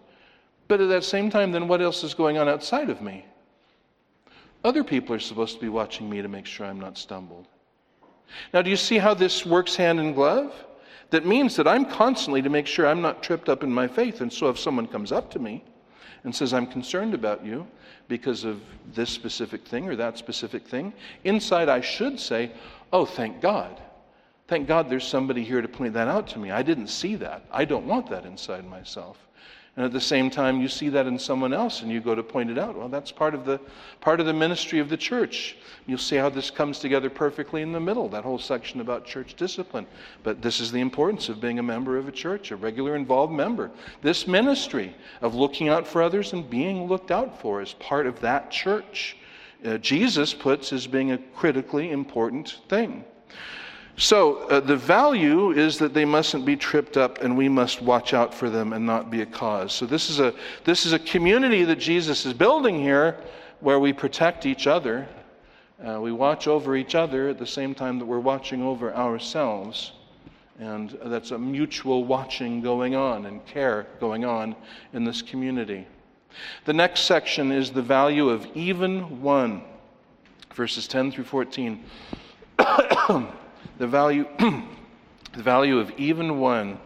[0.68, 3.26] But at that same time, then what else is going on outside of me?
[4.64, 7.48] Other people are supposed to be watching me to make sure I'm not stumbled.
[8.52, 10.54] Now, do you see how this works hand in glove?
[11.12, 14.22] That means that I'm constantly to make sure I'm not tripped up in my faith.
[14.22, 15.64] And so if someone comes up to me
[16.26, 17.66] and says, I'm concerned about you,
[18.08, 18.62] because of
[18.94, 20.94] this specific thing or that specific thing.
[21.24, 22.52] Inside, I should say,
[22.94, 23.82] Oh, thank God.
[24.48, 26.52] Thank God there's somebody here to point that out to me.
[26.52, 27.46] I didn't see that.
[27.52, 29.18] I don't want that inside myself.
[29.76, 32.24] And at the same time, you see that in someone else and you go to
[32.24, 32.78] point it out.
[32.78, 33.60] Well, that's part of the,
[34.00, 35.58] part of the ministry of the church.
[35.86, 39.36] You'll see how this comes together perfectly in the middle, that whole section about church
[39.36, 39.86] discipline.
[40.24, 43.34] But this is the importance of being a member of a church, a regular involved
[43.34, 43.70] member.
[44.02, 48.22] This ministry of looking out for others and being looked out for is part of
[48.22, 49.18] that church.
[49.66, 53.04] Uh, Jesus puts as being a critically important thing.
[53.98, 58.14] So uh, the value is that they mustn't be tripped up and we must watch
[58.14, 59.72] out for them and not be a cause.
[59.74, 60.34] So this is a,
[60.66, 63.18] this is a community that Jesus is building here
[63.62, 65.08] where we protect each other.
[65.86, 69.94] Uh, we watch over each other at the same time that we're watching over ourselves.
[70.60, 74.58] And that's a mutual watching going on and care going on
[74.92, 75.88] in this community.
[76.66, 79.64] The next section is the value of even one,
[80.54, 81.84] verses 10 through 14.
[83.78, 86.80] the value, the value of even one.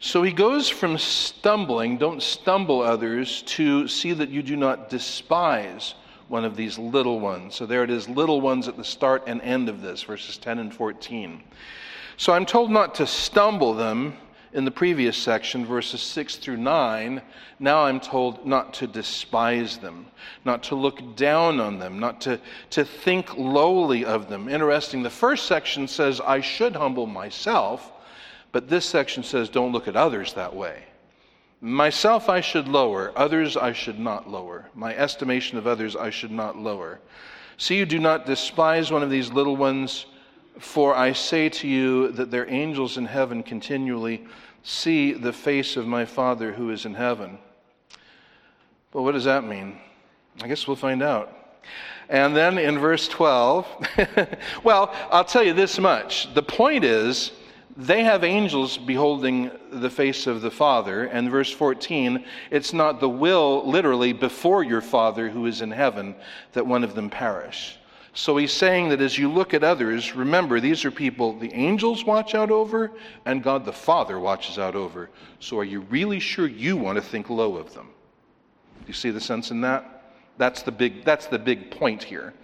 [0.00, 5.94] So he goes from stumbling, don't stumble others, to see that you do not despise
[6.28, 7.54] one of these little ones.
[7.54, 10.60] So there it is, little ones at the start and end of this, verses 10
[10.60, 11.42] and 14.
[12.16, 14.16] So I'm told not to stumble them,
[14.58, 17.22] in the previous section, verses 6 through 9,
[17.60, 20.06] now I'm told not to despise them,
[20.44, 22.40] not to look down on them, not to,
[22.70, 24.48] to think lowly of them.
[24.48, 27.92] Interesting, the first section says, I should humble myself,
[28.50, 30.82] but this section says, don't look at others that way.
[31.60, 34.68] Myself I should lower, others I should not lower.
[34.74, 36.98] My estimation of others I should not lower.
[37.58, 40.06] See, you do not despise one of these little ones.
[40.58, 44.26] For I say to you that their angels in heaven continually
[44.62, 47.38] see the face of my Father who is in heaven.
[48.90, 49.78] But what does that mean?
[50.42, 51.34] I guess we'll find out.
[52.08, 53.66] And then in verse 12,
[54.64, 56.32] well, I'll tell you this much.
[56.34, 57.32] The point is,
[57.76, 61.04] they have angels beholding the face of the Father.
[61.04, 66.16] And verse 14, it's not the will, literally, before your Father who is in heaven,
[66.54, 67.78] that one of them perish.
[68.18, 72.04] So he's saying that as you look at others, remember these are people the angels
[72.04, 72.90] watch out over
[73.26, 75.08] and God the Father watches out over.
[75.38, 77.86] So are you really sure you want to think low of them?
[78.80, 80.14] Do you see the sense in that?
[80.36, 82.34] That's the big, that's the big point here.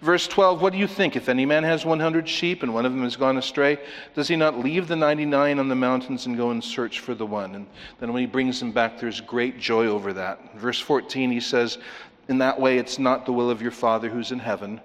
[0.00, 1.14] Verse 12 What do you think?
[1.14, 3.78] If any man has 100 sheep and one of them has gone astray,
[4.14, 7.26] does he not leave the 99 on the mountains and go and search for the
[7.26, 7.54] one?
[7.54, 7.66] And
[8.00, 10.56] then when he brings him back, there's great joy over that.
[10.58, 11.76] Verse 14, he says,
[12.28, 14.80] In that way, it's not the will of your Father who's in heaven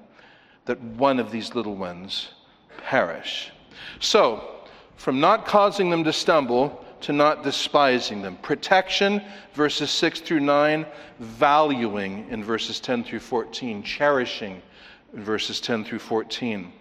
[0.65, 2.29] that one of these little ones
[2.77, 3.51] perish.
[3.99, 4.49] So,
[4.95, 8.37] from not causing them to stumble to not despising them.
[8.37, 9.21] Protection,
[9.53, 10.85] verses 6 through 9.
[11.19, 13.83] Valuing in verses 10 through 14.
[13.83, 14.61] Cherishing
[15.13, 16.71] in verses 10 through 14.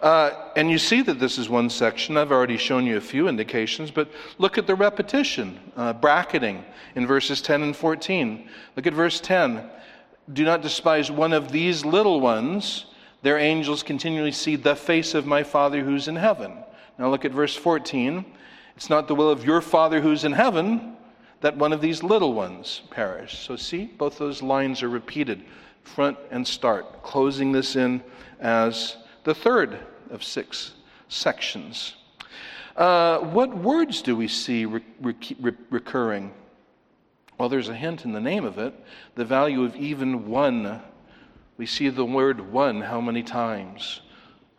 [0.00, 2.16] Uh, and you see that this is one section.
[2.16, 4.08] I've already shown you a few indications, but
[4.38, 8.48] look at the repetition, uh, bracketing in verses 10 and 14.
[8.76, 9.68] Look at verse 10.
[10.32, 12.86] Do not despise one of these little ones.
[13.22, 16.58] Their angels continually see the face of my Father who's in heaven.
[16.98, 18.24] Now look at verse 14.
[18.76, 20.96] It's not the will of your Father who's in heaven
[21.40, 23.38] that one of these little ones perish.
[23.38, 25.44] So, see, both those lines are repeated,
[25.82, 28.02] front and start, closing this in
[28.40, 29.78] as the third
[30.10, 30.74] of six
[31.08, 31.96] sections.
[32.76, 36.32] Uh, what words do we see re- re- recurring?
[37.38, 38.74] Well, there's a hint in the name of it
[39.14, 40.80] the value of even one.
[41.60, 44.00] We see the word one how many times?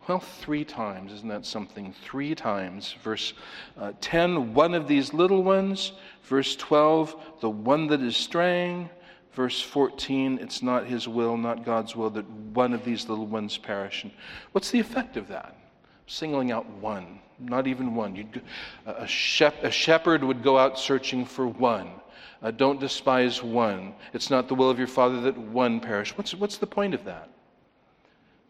[0.06, 1.12] Well, three times.
[1.12, 1.92] Isn't that something?
[2.04, 2.94] Three times.
[3.02, 3.32] Verse
[3.76, 5.94] uh, 10, one of these little ones.
[6.22, 8.88] Verse 12, the one that is straying.
[9.32, 13.58] Verse 14, it's not his will, not God's will, that one of these little ones
[13.58, 14.04] perish.
[14.04, 14.12] And
[14.52, 15.56] what's the effect of that?
[16.06, 18.14] Singling out one, not even one.
[18.14, 18.42] You'd,
[18.86, 21.90] a, shep, a shepherd would go out searching for one.
[22.42, 23.94] Uh, don't despise one.
[24.12, 26.16] It's not the will of your Father that one perish.
[26.16, 27.28] What's, what's the point of that?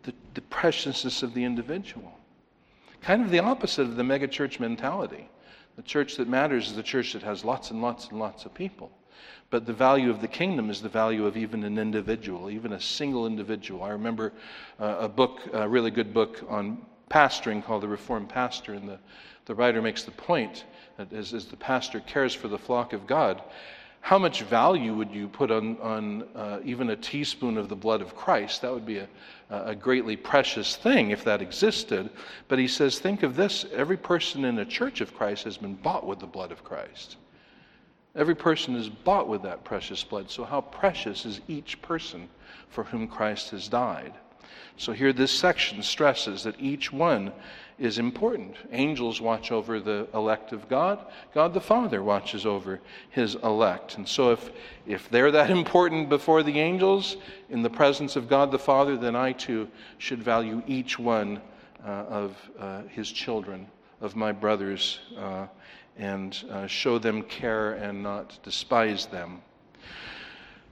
[0.03, 2.19] the, the preciousness of the individual.
[3.01, 5.29] Kind of the opposite of the megachurch mentality.
[5.77, 8.55] The church that matters is the church that has lots and lots and lots of
[8.55, 8.91] people.
[9.51, 12.81] But the value of the kingdom is the value of even an individual, even a
[12.81, 13.83] single individual.
[13.83, 14.33] I remember
[14.81, 18.99] uh, a book, a really good book on pastoring called The Reformed Pastor, and the,
[19.47, 20.65] the writer makes the point
[20.97, 23.43] that as, as the pastor cares for the flock of God,
[24.03, 28.03] how much value would you put on, on uh, even a teaspoon of the blood
[28.03, 28.61] of Christ?
[28.61, 29.09] That would be a,
[29.49, 32.11] a greatly precious thing if that existed.
[32.49, 35.77] But he says, think of this every person in the church of Christ has been
[35.77, 37.17] bought with the blood of Christ.
[38.17, 40.29] Every person is bought with that precious blood.
[40.29, 42.29] So, how precious is each person
[42.71, 44.15] for whom Christ has died?
[44.77, 47.33] So, here this section stresses that each one
[47.83, 48.55] is important.
[48.71, 51.05] Angels watch over the elect of God.
[51.35, 53.97] God the Father watches over his elect.
[53.97, 54.51] And so if,
[54.87, 57.17] if they're that important before the angels
[57.51, 59.69] in the presence of God the Father, then I too
[59.99, 61.41] should value each one
[61.85, 63.67] uh, of uh, his children,
[64.01, 65.47] of my brothers, uh,
[65.99, 69.43] and uh, show them care and not despise them.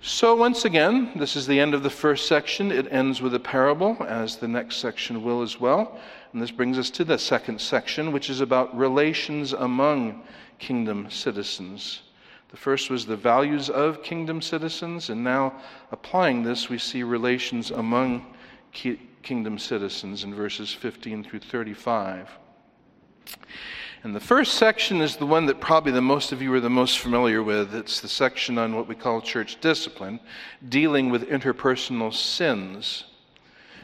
[0.03, 2.73] So, once again, this is the end of the first section.
[2.73, 6.01] It ends with a parable, as the next section will as well.
[6.33, 10.23] And this brings us to the second section, which is about relations among
[10.59, 12.01] kingdom citizens.
[12.49, 15.61] The first was the values of kingdom citizens, and now
[15.93, 18.25] applying this, we see relations among
[18.73, 22.31] kingdom citizens in verses 15 through 35.
[24.03, 26.71] And the first section is the one that probably the most of you are the
[26.71, 27.75] most familiar with.
[27.75, 30.21] It's the section on what we call church discipline,
[30.67, 33.05] dealing with interpersonal sins.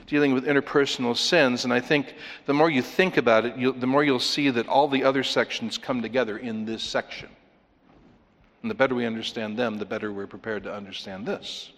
[0.06, 1.64] Dealing with interpersonal sins.
[1.64, 2.14] And I think
[2.46, 5.76] the more you think about it, the more you'll see that all the other sections
[5.76, 7.28] come together in this section.
[8.62, 11.72] And the better we understand them, the better we're prepared to understand this.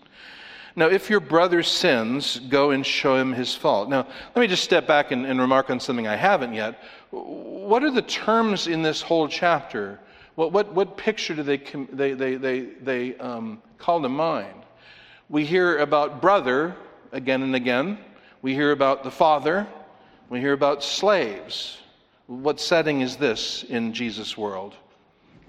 [0.76, 3.88] Now, if your brother sins, go and show him his fault.
[3.88, 6.80] Now, let me just step back and, and remark on something I haven't yet.
[7.10, 9.98] What are the terms in this whole chapter?
[10.34, 14.62] What, what, what picture do they, they, they, they, they um, call to mind?
[15.28, 16.76] We hear about brother
[17.12, 17.98] again and again.
[18.42, 19.66] We hear about the father.
[20.28, 21.78] We hear about slaves.
[22.26, 24.74] What setting is this in Jesus' world?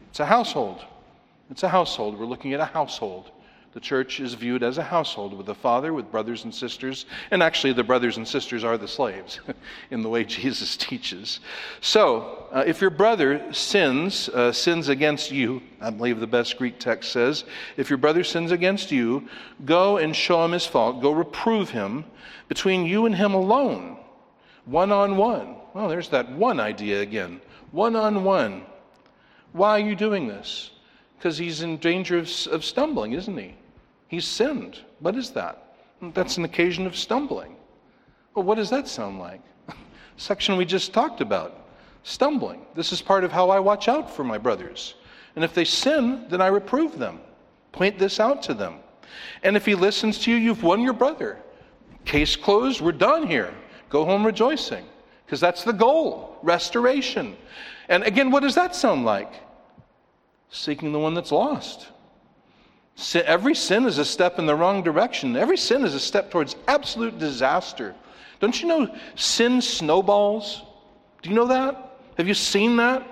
[0.09, 0.83] It's a household.
[1.51, 2.17] It's a household.
[2.17, 3.31] We're looking at a household.
[3.73, 7.43] The church is viewed as a household with a father, with brothers and sisters, and
[7.43, 9.39] actually the brothers and sisters are the slaves
[9.91, 11.39] in the way Jesus teaches.
[11.81, 16.79] So, uh, if your brother sins, uh, sins against you, I believe the best Greek
[16.79, 17.43] text says,
[17.77, 19.27] if your brother sins against you,
[19.65, 22.05] go and show him his fault, go reprove him
[22.47, 23.97] between you and him alone,
[24.65, 25.55] one on one.
[25.75, 27.39] Well, there's that one idea again
[27.71, 28.63] one on one.
[29.51, 30.71] Why are you doing this?
[31.19, 33.53] Because he's in danger of, of stumbling, isn't he?
[34.07, 34.79] He's sinned.
[34.99, 35.75] What is that?
[36.13, 37.57] That's an occasion of stumbling.
[38.33, 39.41] Well, what does that sound like?
[40.15, 41.67] Section we just talked about
[42.03, 42.65] stumbling.
[42.73, 44.95] This is part of how I watch out for my brothers.
[45.35, 47.19] And if they sin, then I reprove them.
[47.73, 48.75] Point this out to them.
[49.43, 51.37] And if he listens to you, you've won your brother.
[52.05, 53.53] Case closed, we're done here.
[53.89, 54.85] Go home rejoicing.
[55.25, 57.35] Because that's the goal restoration.
[57.89, 59.33] And again, what does that sound like?
[60.49, 61.87] Seeking the one that's lost.
[63.13, 65.35] Every sin is a step in the wrong direction.
[65.35, 67.95] Every sin is a step towards absolute disaster.
[68.39, 70.63] Don't you know sin snowballs?
[71.21, 71.97] Do you know that?
[72.17, 73.07] Have you seen that?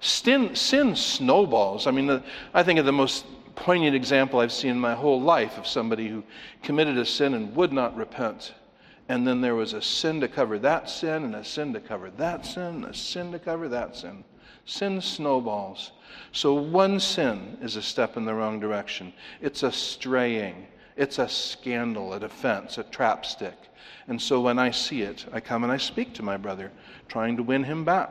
[0.00, 1.86] Sin, sin snowballs.
[1.86, 2.22] I mean,
[2.52, 3.24] I think of the most
[3.54, 6.24] poignant example I've seen in my whole life of somebody who
[6.62, 8.54] committed a sin and would not repent.
[9.08, 12.10] And then there was a sin to cover that sin, and a sin to cover
[12.18, 14.24] that sin, and a sin to cover that sin.
[14.64, 15.92] Sin snowballs.
[16.32, 19.12] So one sin is a step in the wrong direction.
[19.40, 23.56] It's a straying, it's a scandal, a defense, a trap stick.
[24.08, 26.72] And so when I see it, I come and I speak to my brother,
[27.08, 28.10] trying to win him back.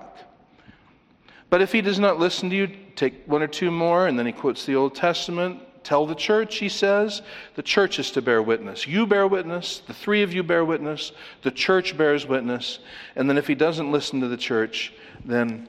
[1.49, 4.25] But if he does not listen to you, take one or two more, and then
[4.25, 5.59] he quotes the Old Testament.
[5.83, 7.23] Tell the church, he says.
[7.55, 8.87] The church is to bear witness.
[8.87, 9.81] You bear witness.
[9.85, 11.11] The three of you bear witness.
[11.41, 12.79] The church bears witness.
[13.15, 14.93] And then if he doesn't listen to the church,
[15.25, 15.67] then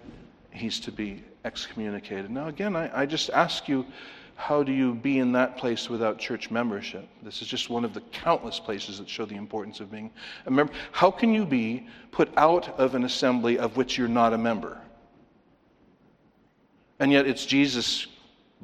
[0.51, 2.31] he's to be excommunicated.
[2.31, 3.85] Now, again, I, I just ask you,
[4.37, 7.09] how do you be in that place without church membership?
[7.23, 10.11] This is just one of the countless places that show the importance of being
[10.47, 10.73] a member.
[10.91, 14.79] How can you be put out of an assembly of which you're not a member?
[16.99, 18.07] And yet, it's Jesus'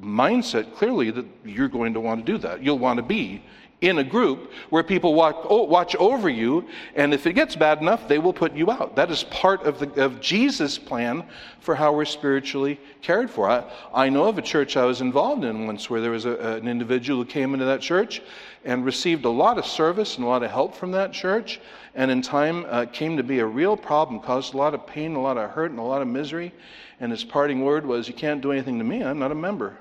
[0.01, 2.63] mindset clearly that you're going to want to do that.
[2.63, 3.43] You'll want to be
[3.81, 6.67] in a group where people watch, oh, watch over you,
[6.97, 8.97] and if it gets bad enough, they will put you out.
[8.97, 11.25] That is part of, the, of Jesus' plan
[11.61, 13.49] for how we're spiritually cared for.
[13.49, 16.57] I, I know of a church I was involved in once where there was a,
[16.57, 18.21] an individual who came into that church
[18.65, 21.61] and received a lot of service and a lot of help from that church,
[21.95, 25.15] and in time uh, came to be a real problem, caused a lot of pain,
[25.15, 26.53] a lot of hurt, and a lot of misery.
[26.99, 29.79] And his parting word was, You can't do anything to me, I'm not a member.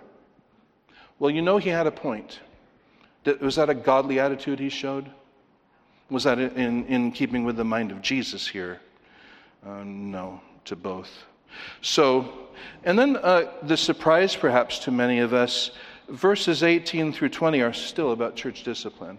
[1.18, 2.40] Well, you know, he had a point.
[3.42, 5.10] Was that a godly attitude he showed?
[6.10, 8.80] Was that in, in keeping with the mind of Jesus here?
[9.66, 11.12] Uh, no, to both.
[11.82, 12.48] So,
[12.84, 15.72] and then uh, the surprise perhaps to many of us
[16.10, 19.18] verses 18 through 20 are still about church discipline.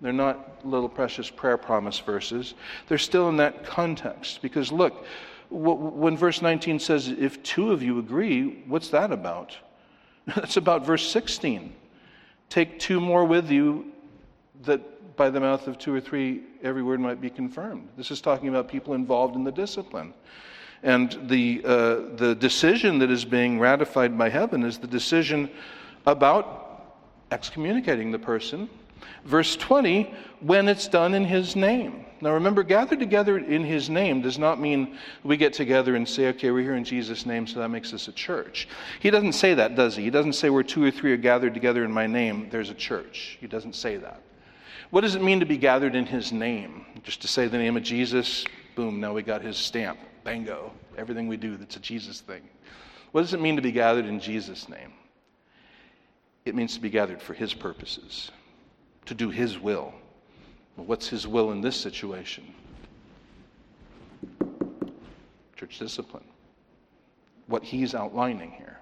[0.00, 2.54] They're not little precious prayer promise verses.
[2.86, 4.42] They're still in that context.
[4.42, 5.06] Because look,
[5.50, 9.56] when verse 19 says, if two of you agree, what's that about?
[10.26, 11.72] That's about verse 16.
[12.48, 13.92] Take two more with you,
[14.62, 17.88] that by the mouth of two or three, every word might be confirmed.
[17.96, 20.14] This is talking about people involved in the discipline.
[20.82, 25.50] And the, uh, the decision that is being ratified by heaven is the decision
[26.06, 26.96] about
[27.30, 28.70] excommunicating the person.
[29.24, 32.06] Verse 20, when it's done in his name.
[32.20, 36.28] Now remember, gathered together in his name does not mean we get together and say,
[36.28, 38.68] okay, we're here in Jesus' name, so that makes us a church.
[39.00, 40.04] He doesn't say that, does he?
[40.04, 42.74] He doesn't say where two or three are gathered together in my name, there's a
[42.74, 43.38] church.
[43.40, 44.20] He doesn't say that.
[44.90, 46.86] What does it mean to be gathered in his name?
[47.02, 48.44] Just to say the name of Jesus,
[48.74, 49.98] boom, now we got his stamp.
[50.24, 50.72] Bango.
[50.98, 52.42] Everything we do that's a Jesus thing.
[53.12, 54.92] What does it mean to be gathered in Jesus' name?
[56.44, 58.30] It means to be gathered for his purposes,
[59.06, 59.94] to do his will.
[60.86, 62.44] What's his will in this situation?
[65.56, 66.24] Church discipline.
[67.46, 68.78] What he's outlining here.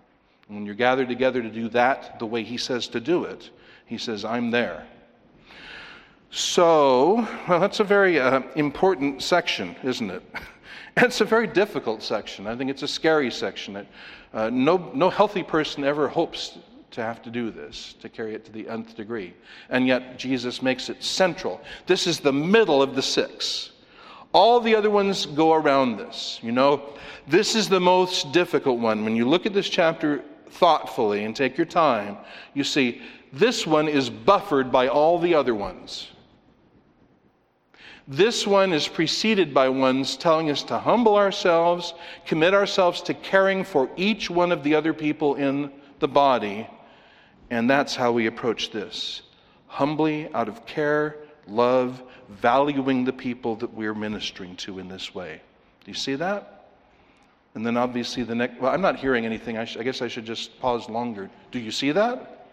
[0.48, 3.50] When you're gathered together to do that the way he says to do it,
[3.86, 4.86] he says, I'm there.
[6.30, 10.22] So, well, that's a very uh, important section, isn't it?
[10.96, 12.46] it's a very difficult section.
[12.46, 13.86] I think it's a scary section.
[14.34, 16.58] uh, no, no healthy person ever hopes
[16.96, 19.34] to have to do this, to carry it to the nth degree.
[19.68, 21.60] And yet, Jesus makes it central.
[21.86, 23.70] This is the middle of the six.
[24.32, 26.40] All the other ones go around this.
[26.42, 26.94] You know,
[27.28, 29.04] this is the most difficult one.
[29.04, 32.16] When you look at this chapter thoughtfully and take your time,
[32.54, 36.08] you see this one is buffered by all the other ones.
[38.08, 41.92] This one is preceded by ones telling us to humble ourselves,
[42.24, 46.68] commit ourselves to caring for each one of the other people in the body,
[47.50, 49.22] and that's how we approach this
[49.66, 51.16] humbly, out of care,
[51.46, 55.40] love, valuing the people that we're ministering to in this way.
[55.84, 56.68] Do you see that?
[57.54, 59.58] And then obviously the next, well, I'm not hearing anything.
[59.58, 61.30] I, sh- I guess I should just pause longer.
[61.50, 62.48] Do you see that?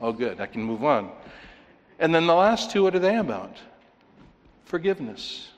[0.00, 0.40] Oh, good.
[0.40, 1.10] I can move on.
[1.98, 3.56] And then the last two, what are they about?
[4.64, 5.48] Forgiveness.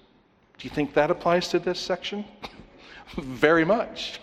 [0.59, 2.25] Do you think that applies to this section?
[3.16, 4.20] Very much.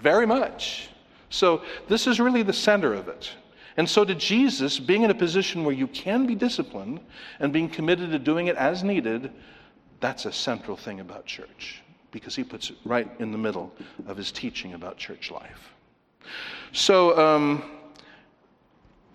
[0.00, 0.88] Very much.
[1.30, 3.32] So, this is really the center of it.
[3.76, 7.00] And so to Jesus, being in a position where you can be disciplined
[7.40, 9.32] and being committed to doing it as needed,
[10.02, 13.72] That's a central thing about church because he puts it right in the middle
[14.08, 15.70] of his teaching about church life.
[16.72, 17.62] So, um,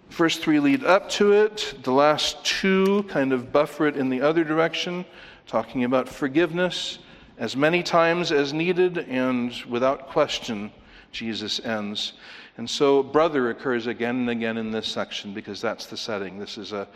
[0.09, 1.75] first three lead up to it.
[1.83, 5.05] The last two kind of buffer it in the other direction,
[5.45, 6.99] talking about forgiveness
[7.37, 10.71] as many times as needed and without question,
[11.11, 12.13] Jesus ends.
[12.57, 16.39] And so, brother occurs again and again in this section because that's the setting.
[16.39, 16.87] This is a,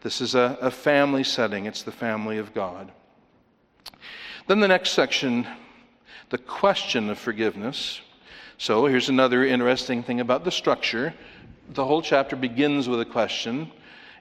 [0.00, 2.90] this is a, a family setting, it's the family of God.
[4.46, 5.46] Then the next section,
[6.30, 8.00] the question of forgiveness.
[8.56, 11.12] So, here's another interesting thing about the structure.
[11.74, 13.70] The whole chapter begins with a question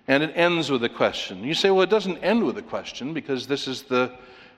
[0.09, 1.43] and it ends with a question.
[1.43, 4.11] You say, well, it doesn't end with a question because this is the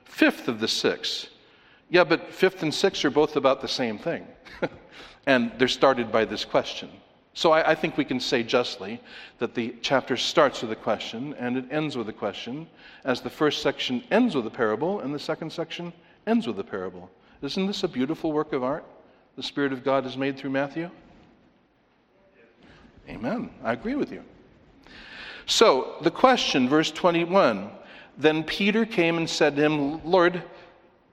[0.04, 1.28] fifth of the six.
[1.90, 4.26] Yeah, but fifth and sixth are both about the same thing.
[5.26, 6.90] and they're started by this question.
[7.34, 9.00] So I, I, think we can say justly
[9.38, 12.66] that the chapter starts with a question and it ends with a question,
[13.04, 15.92] as the first section ends with a parable and the second section
[16.26, 17.10] ends with a parable.
[17.40, 18.84] Isn't this a beautiful work of art
[19.36, 20.90] the Spirit of God has made through Matthew?
[23.08, 23.50] Amen.
[23.64, 24.22] I agree with you.
[25.46, 27.70] So, the question, verse 21
[28.18, 30.42] Then Peter came and said to him, Lord,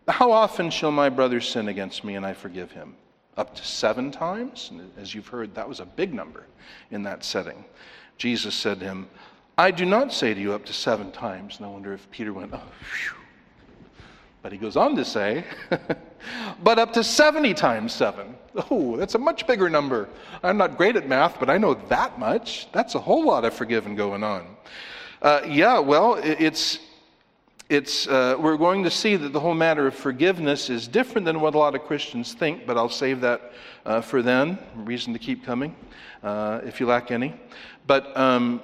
[0.07, 2.95] how often shall my brother sin against me and I forgive him?
[3.39, 4.67] Up to seven times?
[4.69, 6.43] And as you've heard, that was a big number
[6.91, 7.63] in that setting.
[8.17, 9.07] Jesus said to him,
[9.57, 11.59] I do not say to you up to seven times.
[11.61, 12.61] I wonder if Peter went, oh,
[12.91, 13.13] phew.
[14.41, 15.45] But he goes on to say,
[16.63, 18.35] but up to 70 times seven.
[18.69, 20.09] Oh, that's a much bigger number.
[20.43, 22.69] I'm not great at math, but I know that much.
[22.73, 24.57] That's a whole lot of forgiving going on.
[25.21, 26.79] Uh, yeah, well, it's,
[27.69, 31.39] it's, uh, we're going to see that the whole matter of forgiveness is different than
[31.39, 33.53] what a lot of Christians think, but I'll save that
[33.85, 34.57] uh, for then.
[34.75, 35.75] Reason to keep coming,
[36.23, 37.39] uh, if you lack any.
[37.85, 38.61] But um,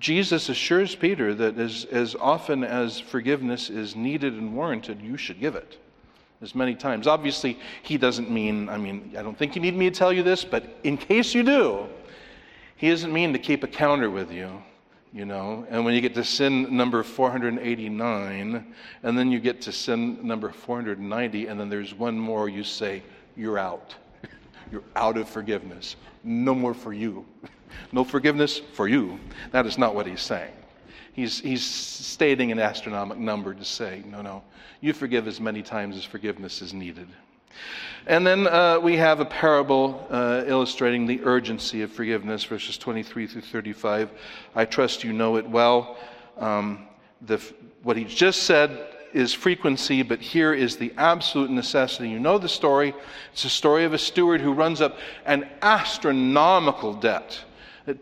[0.00, 5.38] Jesus assures Peter that as, as often as forgiveness is needed and warranted, you should
[5.38, 5.78] give it.
[6.40, 7.06] As many times.
[7.06, 10.22] Obviously, he doesn't mean, I mean, I don't think you need me to tell you
[10.22, 11.86] this, but in case you do,
[12.76, 14.62] he doesn't mean to keep a counter with you
[15.14, 15.64] you know.
[15.70, 20.50] And when you get to sin number 489, and then you get to sin number
[20.50, 23.02] 490, and then there's one more, you say,
[23.36, 23.94] You're out.
[24.72, 25.96] You're out of forgiveness.
[26.24, 27.24] No more for you.
[27.90, 29.18] No forgiveness for you.
[29.50, 30.52] That is not what he's saying.
[31.12, 34.44] He's, he's stating an astronomical number to say, No, no,
[34.80, 37.08] you forgive as many times as forgiveness is needed.
[38.06, 43.26] And then uh, we have a parable uh, illustrating the urgency of forgiveness, verses 23
[43.26, 44.10] through 35.
[44.54, 45.96] I trust you know it well.
[46.36, 46.86] Um,
[47.22, 47.40] the,
[47.82, 52.10] what he just said is frequency, but here is the absolute necessity.
[52.10, 52.92] You know the story.
[53.32, 57.42] It's a story of a steward who runs up an astronomical debt.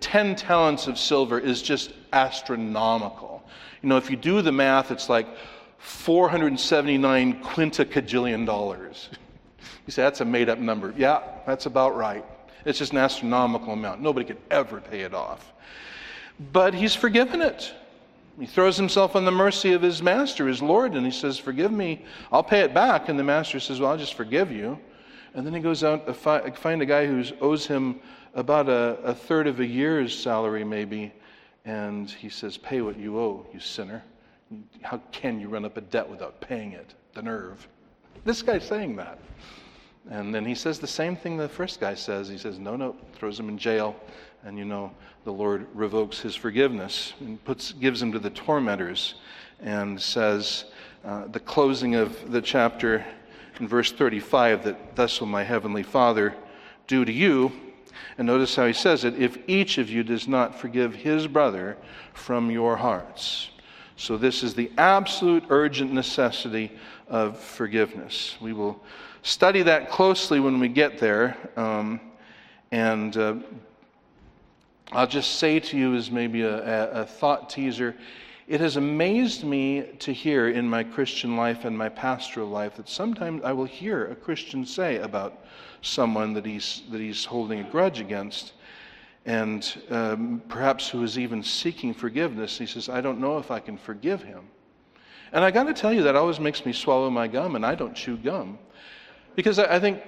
[0.00, 3.44] 10 talents of silver is just astronomical.
[3.82, 5.28] You know, if you do the math, it's like
[5.78, 9.08] 479 quinticajillion dollars.
[9.86, 10.94] You say, that's a made up number.
[10.96, 12.24] Yeah, that's about right.
[12.64, 14.00] It's just an astronomical amount.
[14.00, 15.52] Nobody could ever pay it off.
[16.52, 17.72] But he's forgiven it.
[18.38, 21.70] He throws himself on the mercy of his master, his Lord, and he says, Forgive
[21.70, 23.08] me, I'll pay it back.
[23.08, 24.78] And the master says, Well, I'll just forgive you.
[25.34, 28.00] And then he goes out to find a guy who owes him
[28.34, 31.12] about a, a third of a year's salary, maybe.
[31.64, 34.02] And he says, Pay what you owe, you sinner.
[34.82, 36.94] How can you run up a debt without paying it?
[37.14, 37.68] The nerve.
[38.24, 39.18] This guy's saying that.
[40.10, 42.28] And then he says the same thing the first guy says.
[42.28, 43.94] He says, no, no, throws him in jail.
[44.44, 44.92] And you know,
[45.24, 49.14] the Lord revokes his forgiveness and puts, gives him to the tormentors
[49.60, 50.64] and says,
[51.04, 53.04] uh, the closing of the chapter
[53.60, 56.34] in verse 35 that thus will my heavenly Father
[56.86, 57.52] do to you.
[58.18, 61.76] And notice how he says it if each of you does not forgive his brother
[62.12, 63.50] from your hearts.
[63.96, 66.72] So, this is the absolute urgent necessity
[67.08, 68.36] of forgiveness.
[68.40, 68.82] We will
[69.22, 71.36] study that closely when we get there.
[71.56, 72.00] Um,
[72.70, 73.36] and uh,
[74.90, 77.94] I'll just say to you, as maybe a, a thought teaser,
[78.48, 82.88] it has amazed me to hear in my Christian life and my pastoral life that
[82.88, 85.46] sometimes I will hear a Christian say about
[85.80, 88.52] someone that he's, that he's holding a grudge against,
[89.24, 92.58] and um, perhaps who is even seeking forgiveness.
[92.58, 94.42] He says, I don't know if I can forgive him.
[95.32, 97.74] And I got to tell you, that always makes me swallow my gum, and I
[97.74, 98.58] don't chew gum.
[99.34, 100.02] Because I think,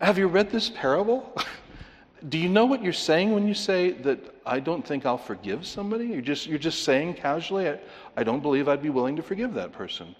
[0.00, 1.34] have you read this parable?
[2.28, 5.66] Do you know what you're saying when you say that I don't think I'll forgive
[5.66, 6.06] somebody?
[6.06, 7.78] You're just, you're just saying casually, I,
[8.16, 10.16] I don't believe I'd be willing to forgive that person.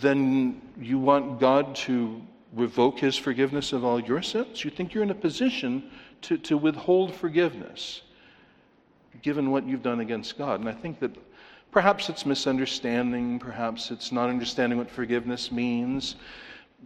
[0.00, 4.64] Then you want God to revoke his forgiveness of all your sins?
[4.64, 5.90] You think you're in a position
[6.22, 8.02] to, to withhold forgiveness
[9.22, 10.60] given what you've done against God.
[10.60, 11.16] And I think that
[11.70, 16.16] Perhaps it's misunderstanding, perhaps it's not understanding what forgiveness means.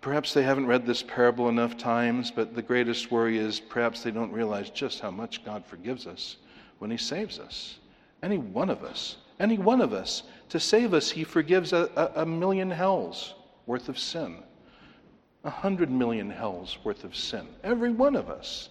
[0.01, 4.11] Perhaps they haven't read this parable enough times, but the greatest worry is perhaps they
[4.11, 6.37] don't realize just how much God forgives us
[6.79, 7.79] when He saves us.
[8.23, 12.23] Any one of us, any one of us, to save us, He forgives a, a,
[12.23, 13.35] a million hells
[13.67, 14.43] worth of sin,
[15.45, 18.71] a hundred million hells worth of sin, every one of us.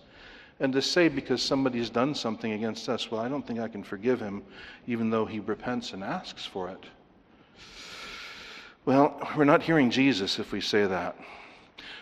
[0.60, 3.84] And to say because somebody's done something against us, well, I don't think I can
[3.84, 4.44] forgive him,
[4.88, 6.86] even though he repents and asks for it.
[8.86, 11.16] Well, we're not hearing Jesus if we say that.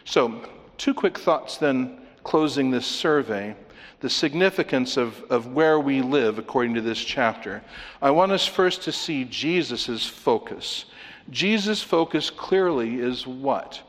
[0.03, 0.41] So,
[0.77, 3.55] two quick thoughts then, closing this survey
[4.01, 7.61] the significance of, of where we live according to this chapter.
[8.01, 10.85] I want us first to see Jesus' focus.
[11.29, 13.79] Jesus' focus clearly is what?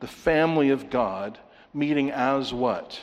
[0.00, 1.38] The family of God
[1.72, 3.00] meeting as what?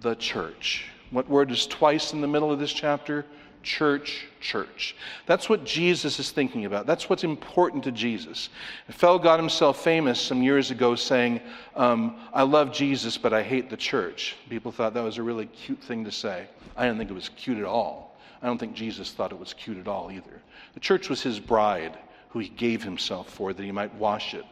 [0.00, 0.86] The church.
[1.10, 3.26] What word is twice in the middle of this chapter?
[3.62, 4.96] Church, church.
[5.26, 6.86] That's what Jesus is thinking about.
[6.86, 8.48] That's what's important to Jesus.
[8.88, 11.40] A fellow got himself famous some years ago saying,
[11.76, 14.36] um, I love Jesus, but I hate the church.
[14.48, 16.46] People thought that was a really cute thing to say.
[16.76, 18.18] I didn't think it was cute at all.
[18.42, 20.40] I don't think Jesus thought it was cute at all either.
[20.74, 21.98] The church was his bride,
[22.30, 24.44] who he gave himself for, that he might wash it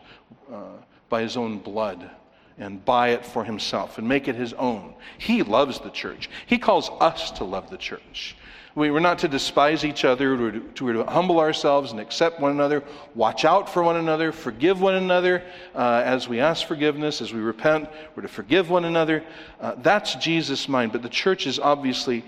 [0.52, 0.76] uh,
[1.08, 2.10] by his own blood
[2.58, 4.94] and buy it for himself and make it his own.
[5.16, 6.28] He loves the church.
[6.46, 8.36] He calls us to love the church.
[8.78, 11.98] We were not to despise each other, We're to, we were to humble ourselves and
[11.98, 12.84] accept one another,
[13.16, 15.42] watch out for one another, forgive one another
[15.74, 17.88] uh, as we ask forgiveness, as we repent.
[18.14, 19.24] We're to forgive one another.
[19.60, 20.92] Uh, that's Jesus' mind.
[20.92, 22.24] But the church is obviously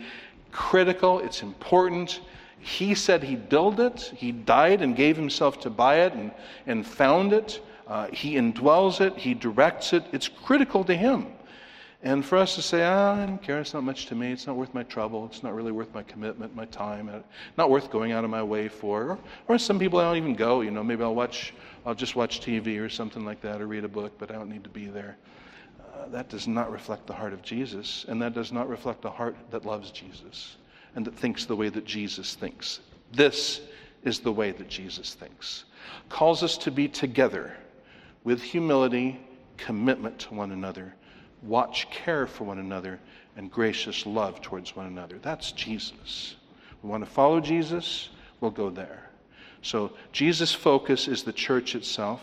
[0.51, 2.21] critical, it's important.
[2.59, 6.33] He said he built it, he died and gave himself to buy it and,
[6.67, 7.61] and found it.
[7.87, 10.03] Uh, he indwells it, he directs it.
[10.11, 11.29] It's critical to him.
[12.03, 14.47] And for us to say, ah, I don't care, it's not much to me, it's
[14.47, 17.19] not worth my trouble, it's not really worth my commitment, my time, uh,
[17.59, 19.03] not worth going out of my way for.
[19.03, 21.53] Or, or some people I don't even go, you know, maybe I'll watch,
[21.85, 24.49] I'll just watch TV or something like that or read a book, but I don't
[24.49, 25.19] need to be there.
[25.95, 29.11] Uh, that does not reflect the heart of Jesus, and that does not reflect a
[29.11, 30.57] heart that loves Jesus
[30.95, 32.81] and that thinks the way that Jesus thinks.
[33.13, 33.61] This
[34.05, 35.65] is the way that Jesus thinks.
[36.09, 37.55] Calls us to be together
[38.25, 39.21] with humility,
[39.57, 40.95] commitment to one another
[41.43, 43.01] watch care for one another,
[43.37, 45.19] and gracious love towards one another.
[45.21, 46.37] That's Jesus.
[46.83, 48.11] We want to follow Jesus,
[48.41, 49.11] we'll go there.
[49.63, 52.23] So, Jesus' focus is the church itself.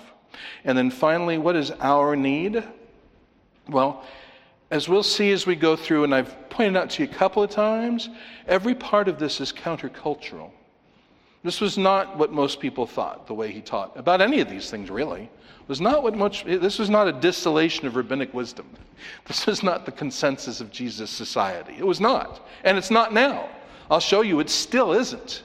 [0.64, 2.64] And then finally, what is our need?
[3.70, 4.04] Well,
[4.72, 7.44] as we'll see as we go through, and I've pointed out to you a couple
[7.44, 8.10] of times,
[8.48, 10.52] every part of this is countercultural.
[11.44, 14.70] This was not what most people thought, the way he taught about any of these
[14.70, 15.30] things, really
[15.68, 18.66] was not what much, this was not a distillation of rabbinic wisdom.
[19.28, 21.76] This was not the consensus of Jesus' society.
[21.78, 22.48] It was not.
[22.64, 23.48] And it's not now.
[23.92, 25.44] I'll show you it still isn't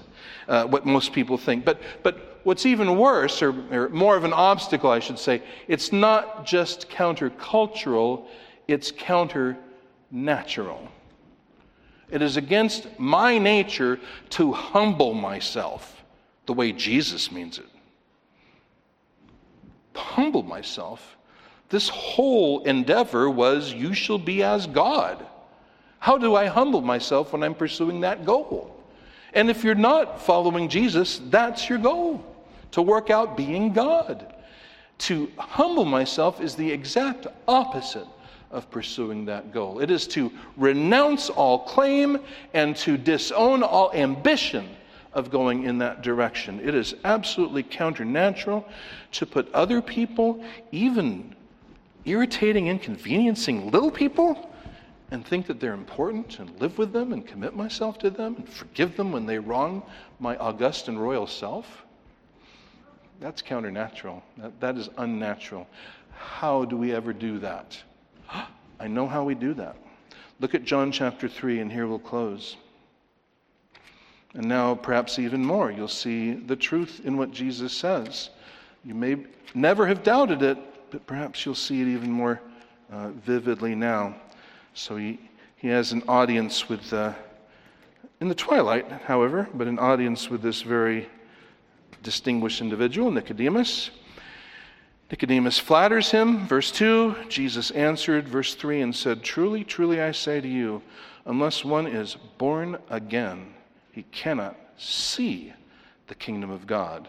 [0.48, 1.64] uh, what most people think.
[1.64, 5.92] But, but what's even worse, or, or more of an obstacle, I should say, it's
[5.92, 8.24] not just countercultural,
[8.68, 9.58] it's counter
[10.10, 10.88] natural.
[12.12, 13.98] It is against my nature
[14.30, 16.04] to humble myself
[16.46, 17.66] the way Jesus means it
[19.94, 21.16] humble myself,
[21.68, 25.24] this whole endeavor was, You shall be as God.
[25.98, 28.76] How do I humble myself when I'm pursuing that goal?
[29.32, 32.24] And if you're not following Jesus, that's your goal
[32.72, 34.34] to work out being God.
[34.98, 38.06] To humble myself is the exact opposite
[38.52, 39.80] of pursuing that goal.
[39.80, 42.18] It is to renounce all claim
[42.54, 44.68] and to disown all ambition
[45.14, 46.60] of going in that direction.
[46.60, 48.68] It is absolutely counternatural
[49.12, 51.34] to put other people, even
[52.04, 54.50] irritating, inconveniencing little people,
[55.10, 58.48] and think that they're important and live with them and commit myself to them and
[58.48, 59.82] forgive them when they wrong
[60.18, 61.84] my august and royal self.
[63.20, 64.22] That's counternatural.
[64.38, 65.68] That, that is unnatural.
[66.12, 67.80] How do we ever do that?
[68.80, 69.76] I know how we do that.
[70.40, 72.56] Look at John chapter 3, and here we'll close.
[74.34, 78.30] And now, perhaps even more, you'll see the truth in what Jesus says.
[78.84, 79.16] You may
[79.54, 80.58] never have doubted it,
[80.90, 82.40] but perhaps you'll see it even more
[82.90, 84.16] uh, vividly now.
[84.74, 85.20] So he,
[85.56, 87.12] he has an audience with, uh,
[88.20, 91.08] in the twilight, however, but an audience with this very
[92.02, 93.90] distinguished individual, Nicodemus.
[95.12, 96.46] Nicodemus flatters him.
[96.46, 100.80] Verse 2 Jesus answered, verse 3, and said, Truly, truly, I say to you,
[101.26, 103.52] unless one is born again,
[103.90, 105.52] he cannot see
[106.06, 107.08] the kingdom of God.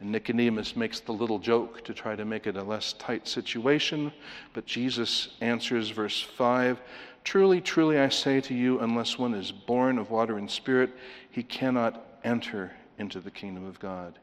[0.00, 4.10] And Nicodemus makes the little joke to try to make it a less tight situation,
[4.54, 6.80] but Jesus answers, verse 5
[7.22, 10.96] Truly, truly, I say to you, unless one is born of water and spirit,
[11.30, 14.18] he cannot enter into the kingdom of God.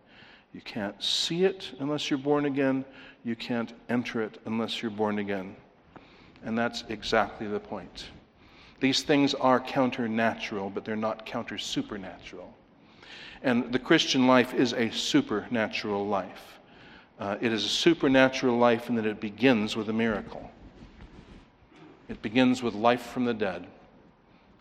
[0.53, 2.85] You can't see it unless you're born again.
[3.23, 5.55] You can't enter it unless you're born again.
[6.43, 8.05] And that's exactly the point.
[8.79, 12.53] These things are counter-natural, but they're not counter supernatural.
[13.43, 16.59] And the Christian life is a supernatural life.
[17.19, 20.51] Uh, it is a supernatural life in that it begins with a miracle.
[22.07, 23.67] It begins with life from the dead.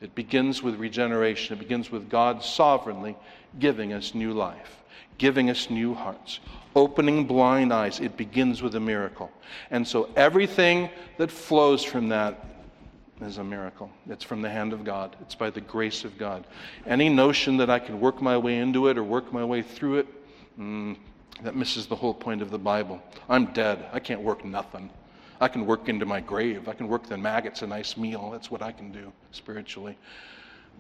[0.01, 1.57] It begins with regeneration.
[1.57, 3.17] It begins with God sovereignly
[3.59, 4.83] giving us new life,
[5.19, 6.41] giving us new hearts,
[6.75, 8.01] opening blind eyes.
[8.01, 9.31] It begins with a miracle.
[9.71, 12.45] And so everything that flows from that
[13.21, 13.91] is a miracle.
[14.09, 16.47] It's from the hand of God, it's by the grace of God.
[16.87, 19.99] Any notion that I can work my way into it or work my way through
[19.99, 20.07] it,
[20.59, 20.97] mm,
[21.43, 23.03] that misses the whole point of the Bible.
[23.29, 23.87] I'm dead.
[23.93, 24.91] I can't work nothing.
[25.41, 26.69] I can work into my grave.
[26.69, 28.31] I can work the maggots a nice meal.
[28.31, 29.99] That's what I can do spiritually.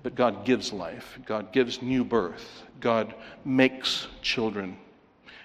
[0.02, 4.76] But God gives life, God gives new birth, God makes children,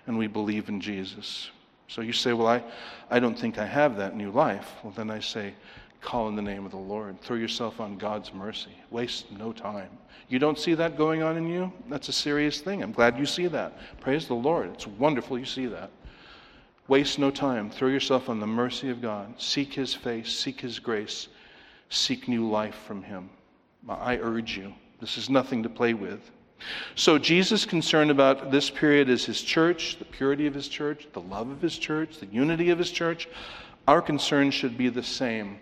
[0.08, 1.49] and we believe in Jesus.
[1.88, 2.64] So you say, Well, I,
[3.10, 4.70] I don't think I have that new life.
[4.84, 5.54] Well, then I say,
[6.02, 7.22] Call in the name of the Lord.
[7.22, 8.72] Throw yourself on God's mercy.
[8.89, 9.89] Waste no time.
[10.30, 11.72] You don't see that going on in you?
[11.89, 12.82] That's a serious thing.
[12.82, 13.78] I'm glad you see that.
[13.99, 14.72] Praise the Lord.
[14.74, 15.91] It's wonderful you see that.
[16.88, 17.70] Waste no time.
[17.70, 19.39] Throw yourself on the mercy of God.
[19.39, 21.28] Seek His face, seek His grace,
[21.89, 23.30] seek new life from Him.
[23.89, 24.73] I urge you.
[24.99, 26.19] This is nothing to play with.
[26.95, 31.21] So, Jesus' concern about this period is His church, the purity of His church, the
[31.21, 33.27] love of His church, the unity of His church.
[33.88, 35.59] Our concern should be the same.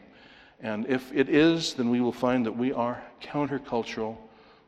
[0.59, 4.17] And if it is, then we will find that we are countercultural.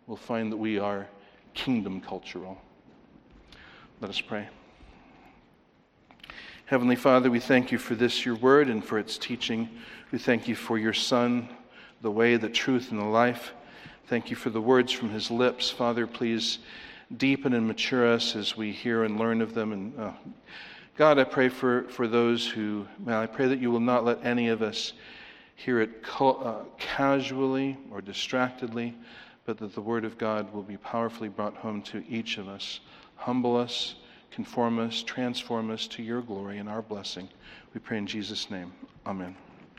[0.08, 1.08] We'll find that we are
[1.54, 2.58] kingdom cultural.
[4.00, 4.48] Let us pray.
[6.66, 9.68] Heavenly Father, we thank you for this, your word, and for its teaching.
[10.14, 11.50] We thank you for your Son,
[12.02, 13.52] the way, the truth, and the life.
[14.08, 15.70] Thank you for the words from his lips.
[15.70, 16.60] Father, please
[17.18, 19.72] deepen and mature us as we hear and learn of them.
[19.72, 20.12] And uh,
[20.98, 24.26] God, I pray for, for those who, man, I pray that you will not let
[24.26, 24.94] any of us
[25.56, 28.96] hear it co- uh, casually or distractedly,
[29.46, 32.80] but that the word of God will be powerfully brought home to each of us.
[33.16, 33.96] Humble us
[34.32, 37.30] conform us, transform us to your glory and our blessing.
[37.74, 38.72] We pray in Jesus' name.
[39.06, 39.36] Amen.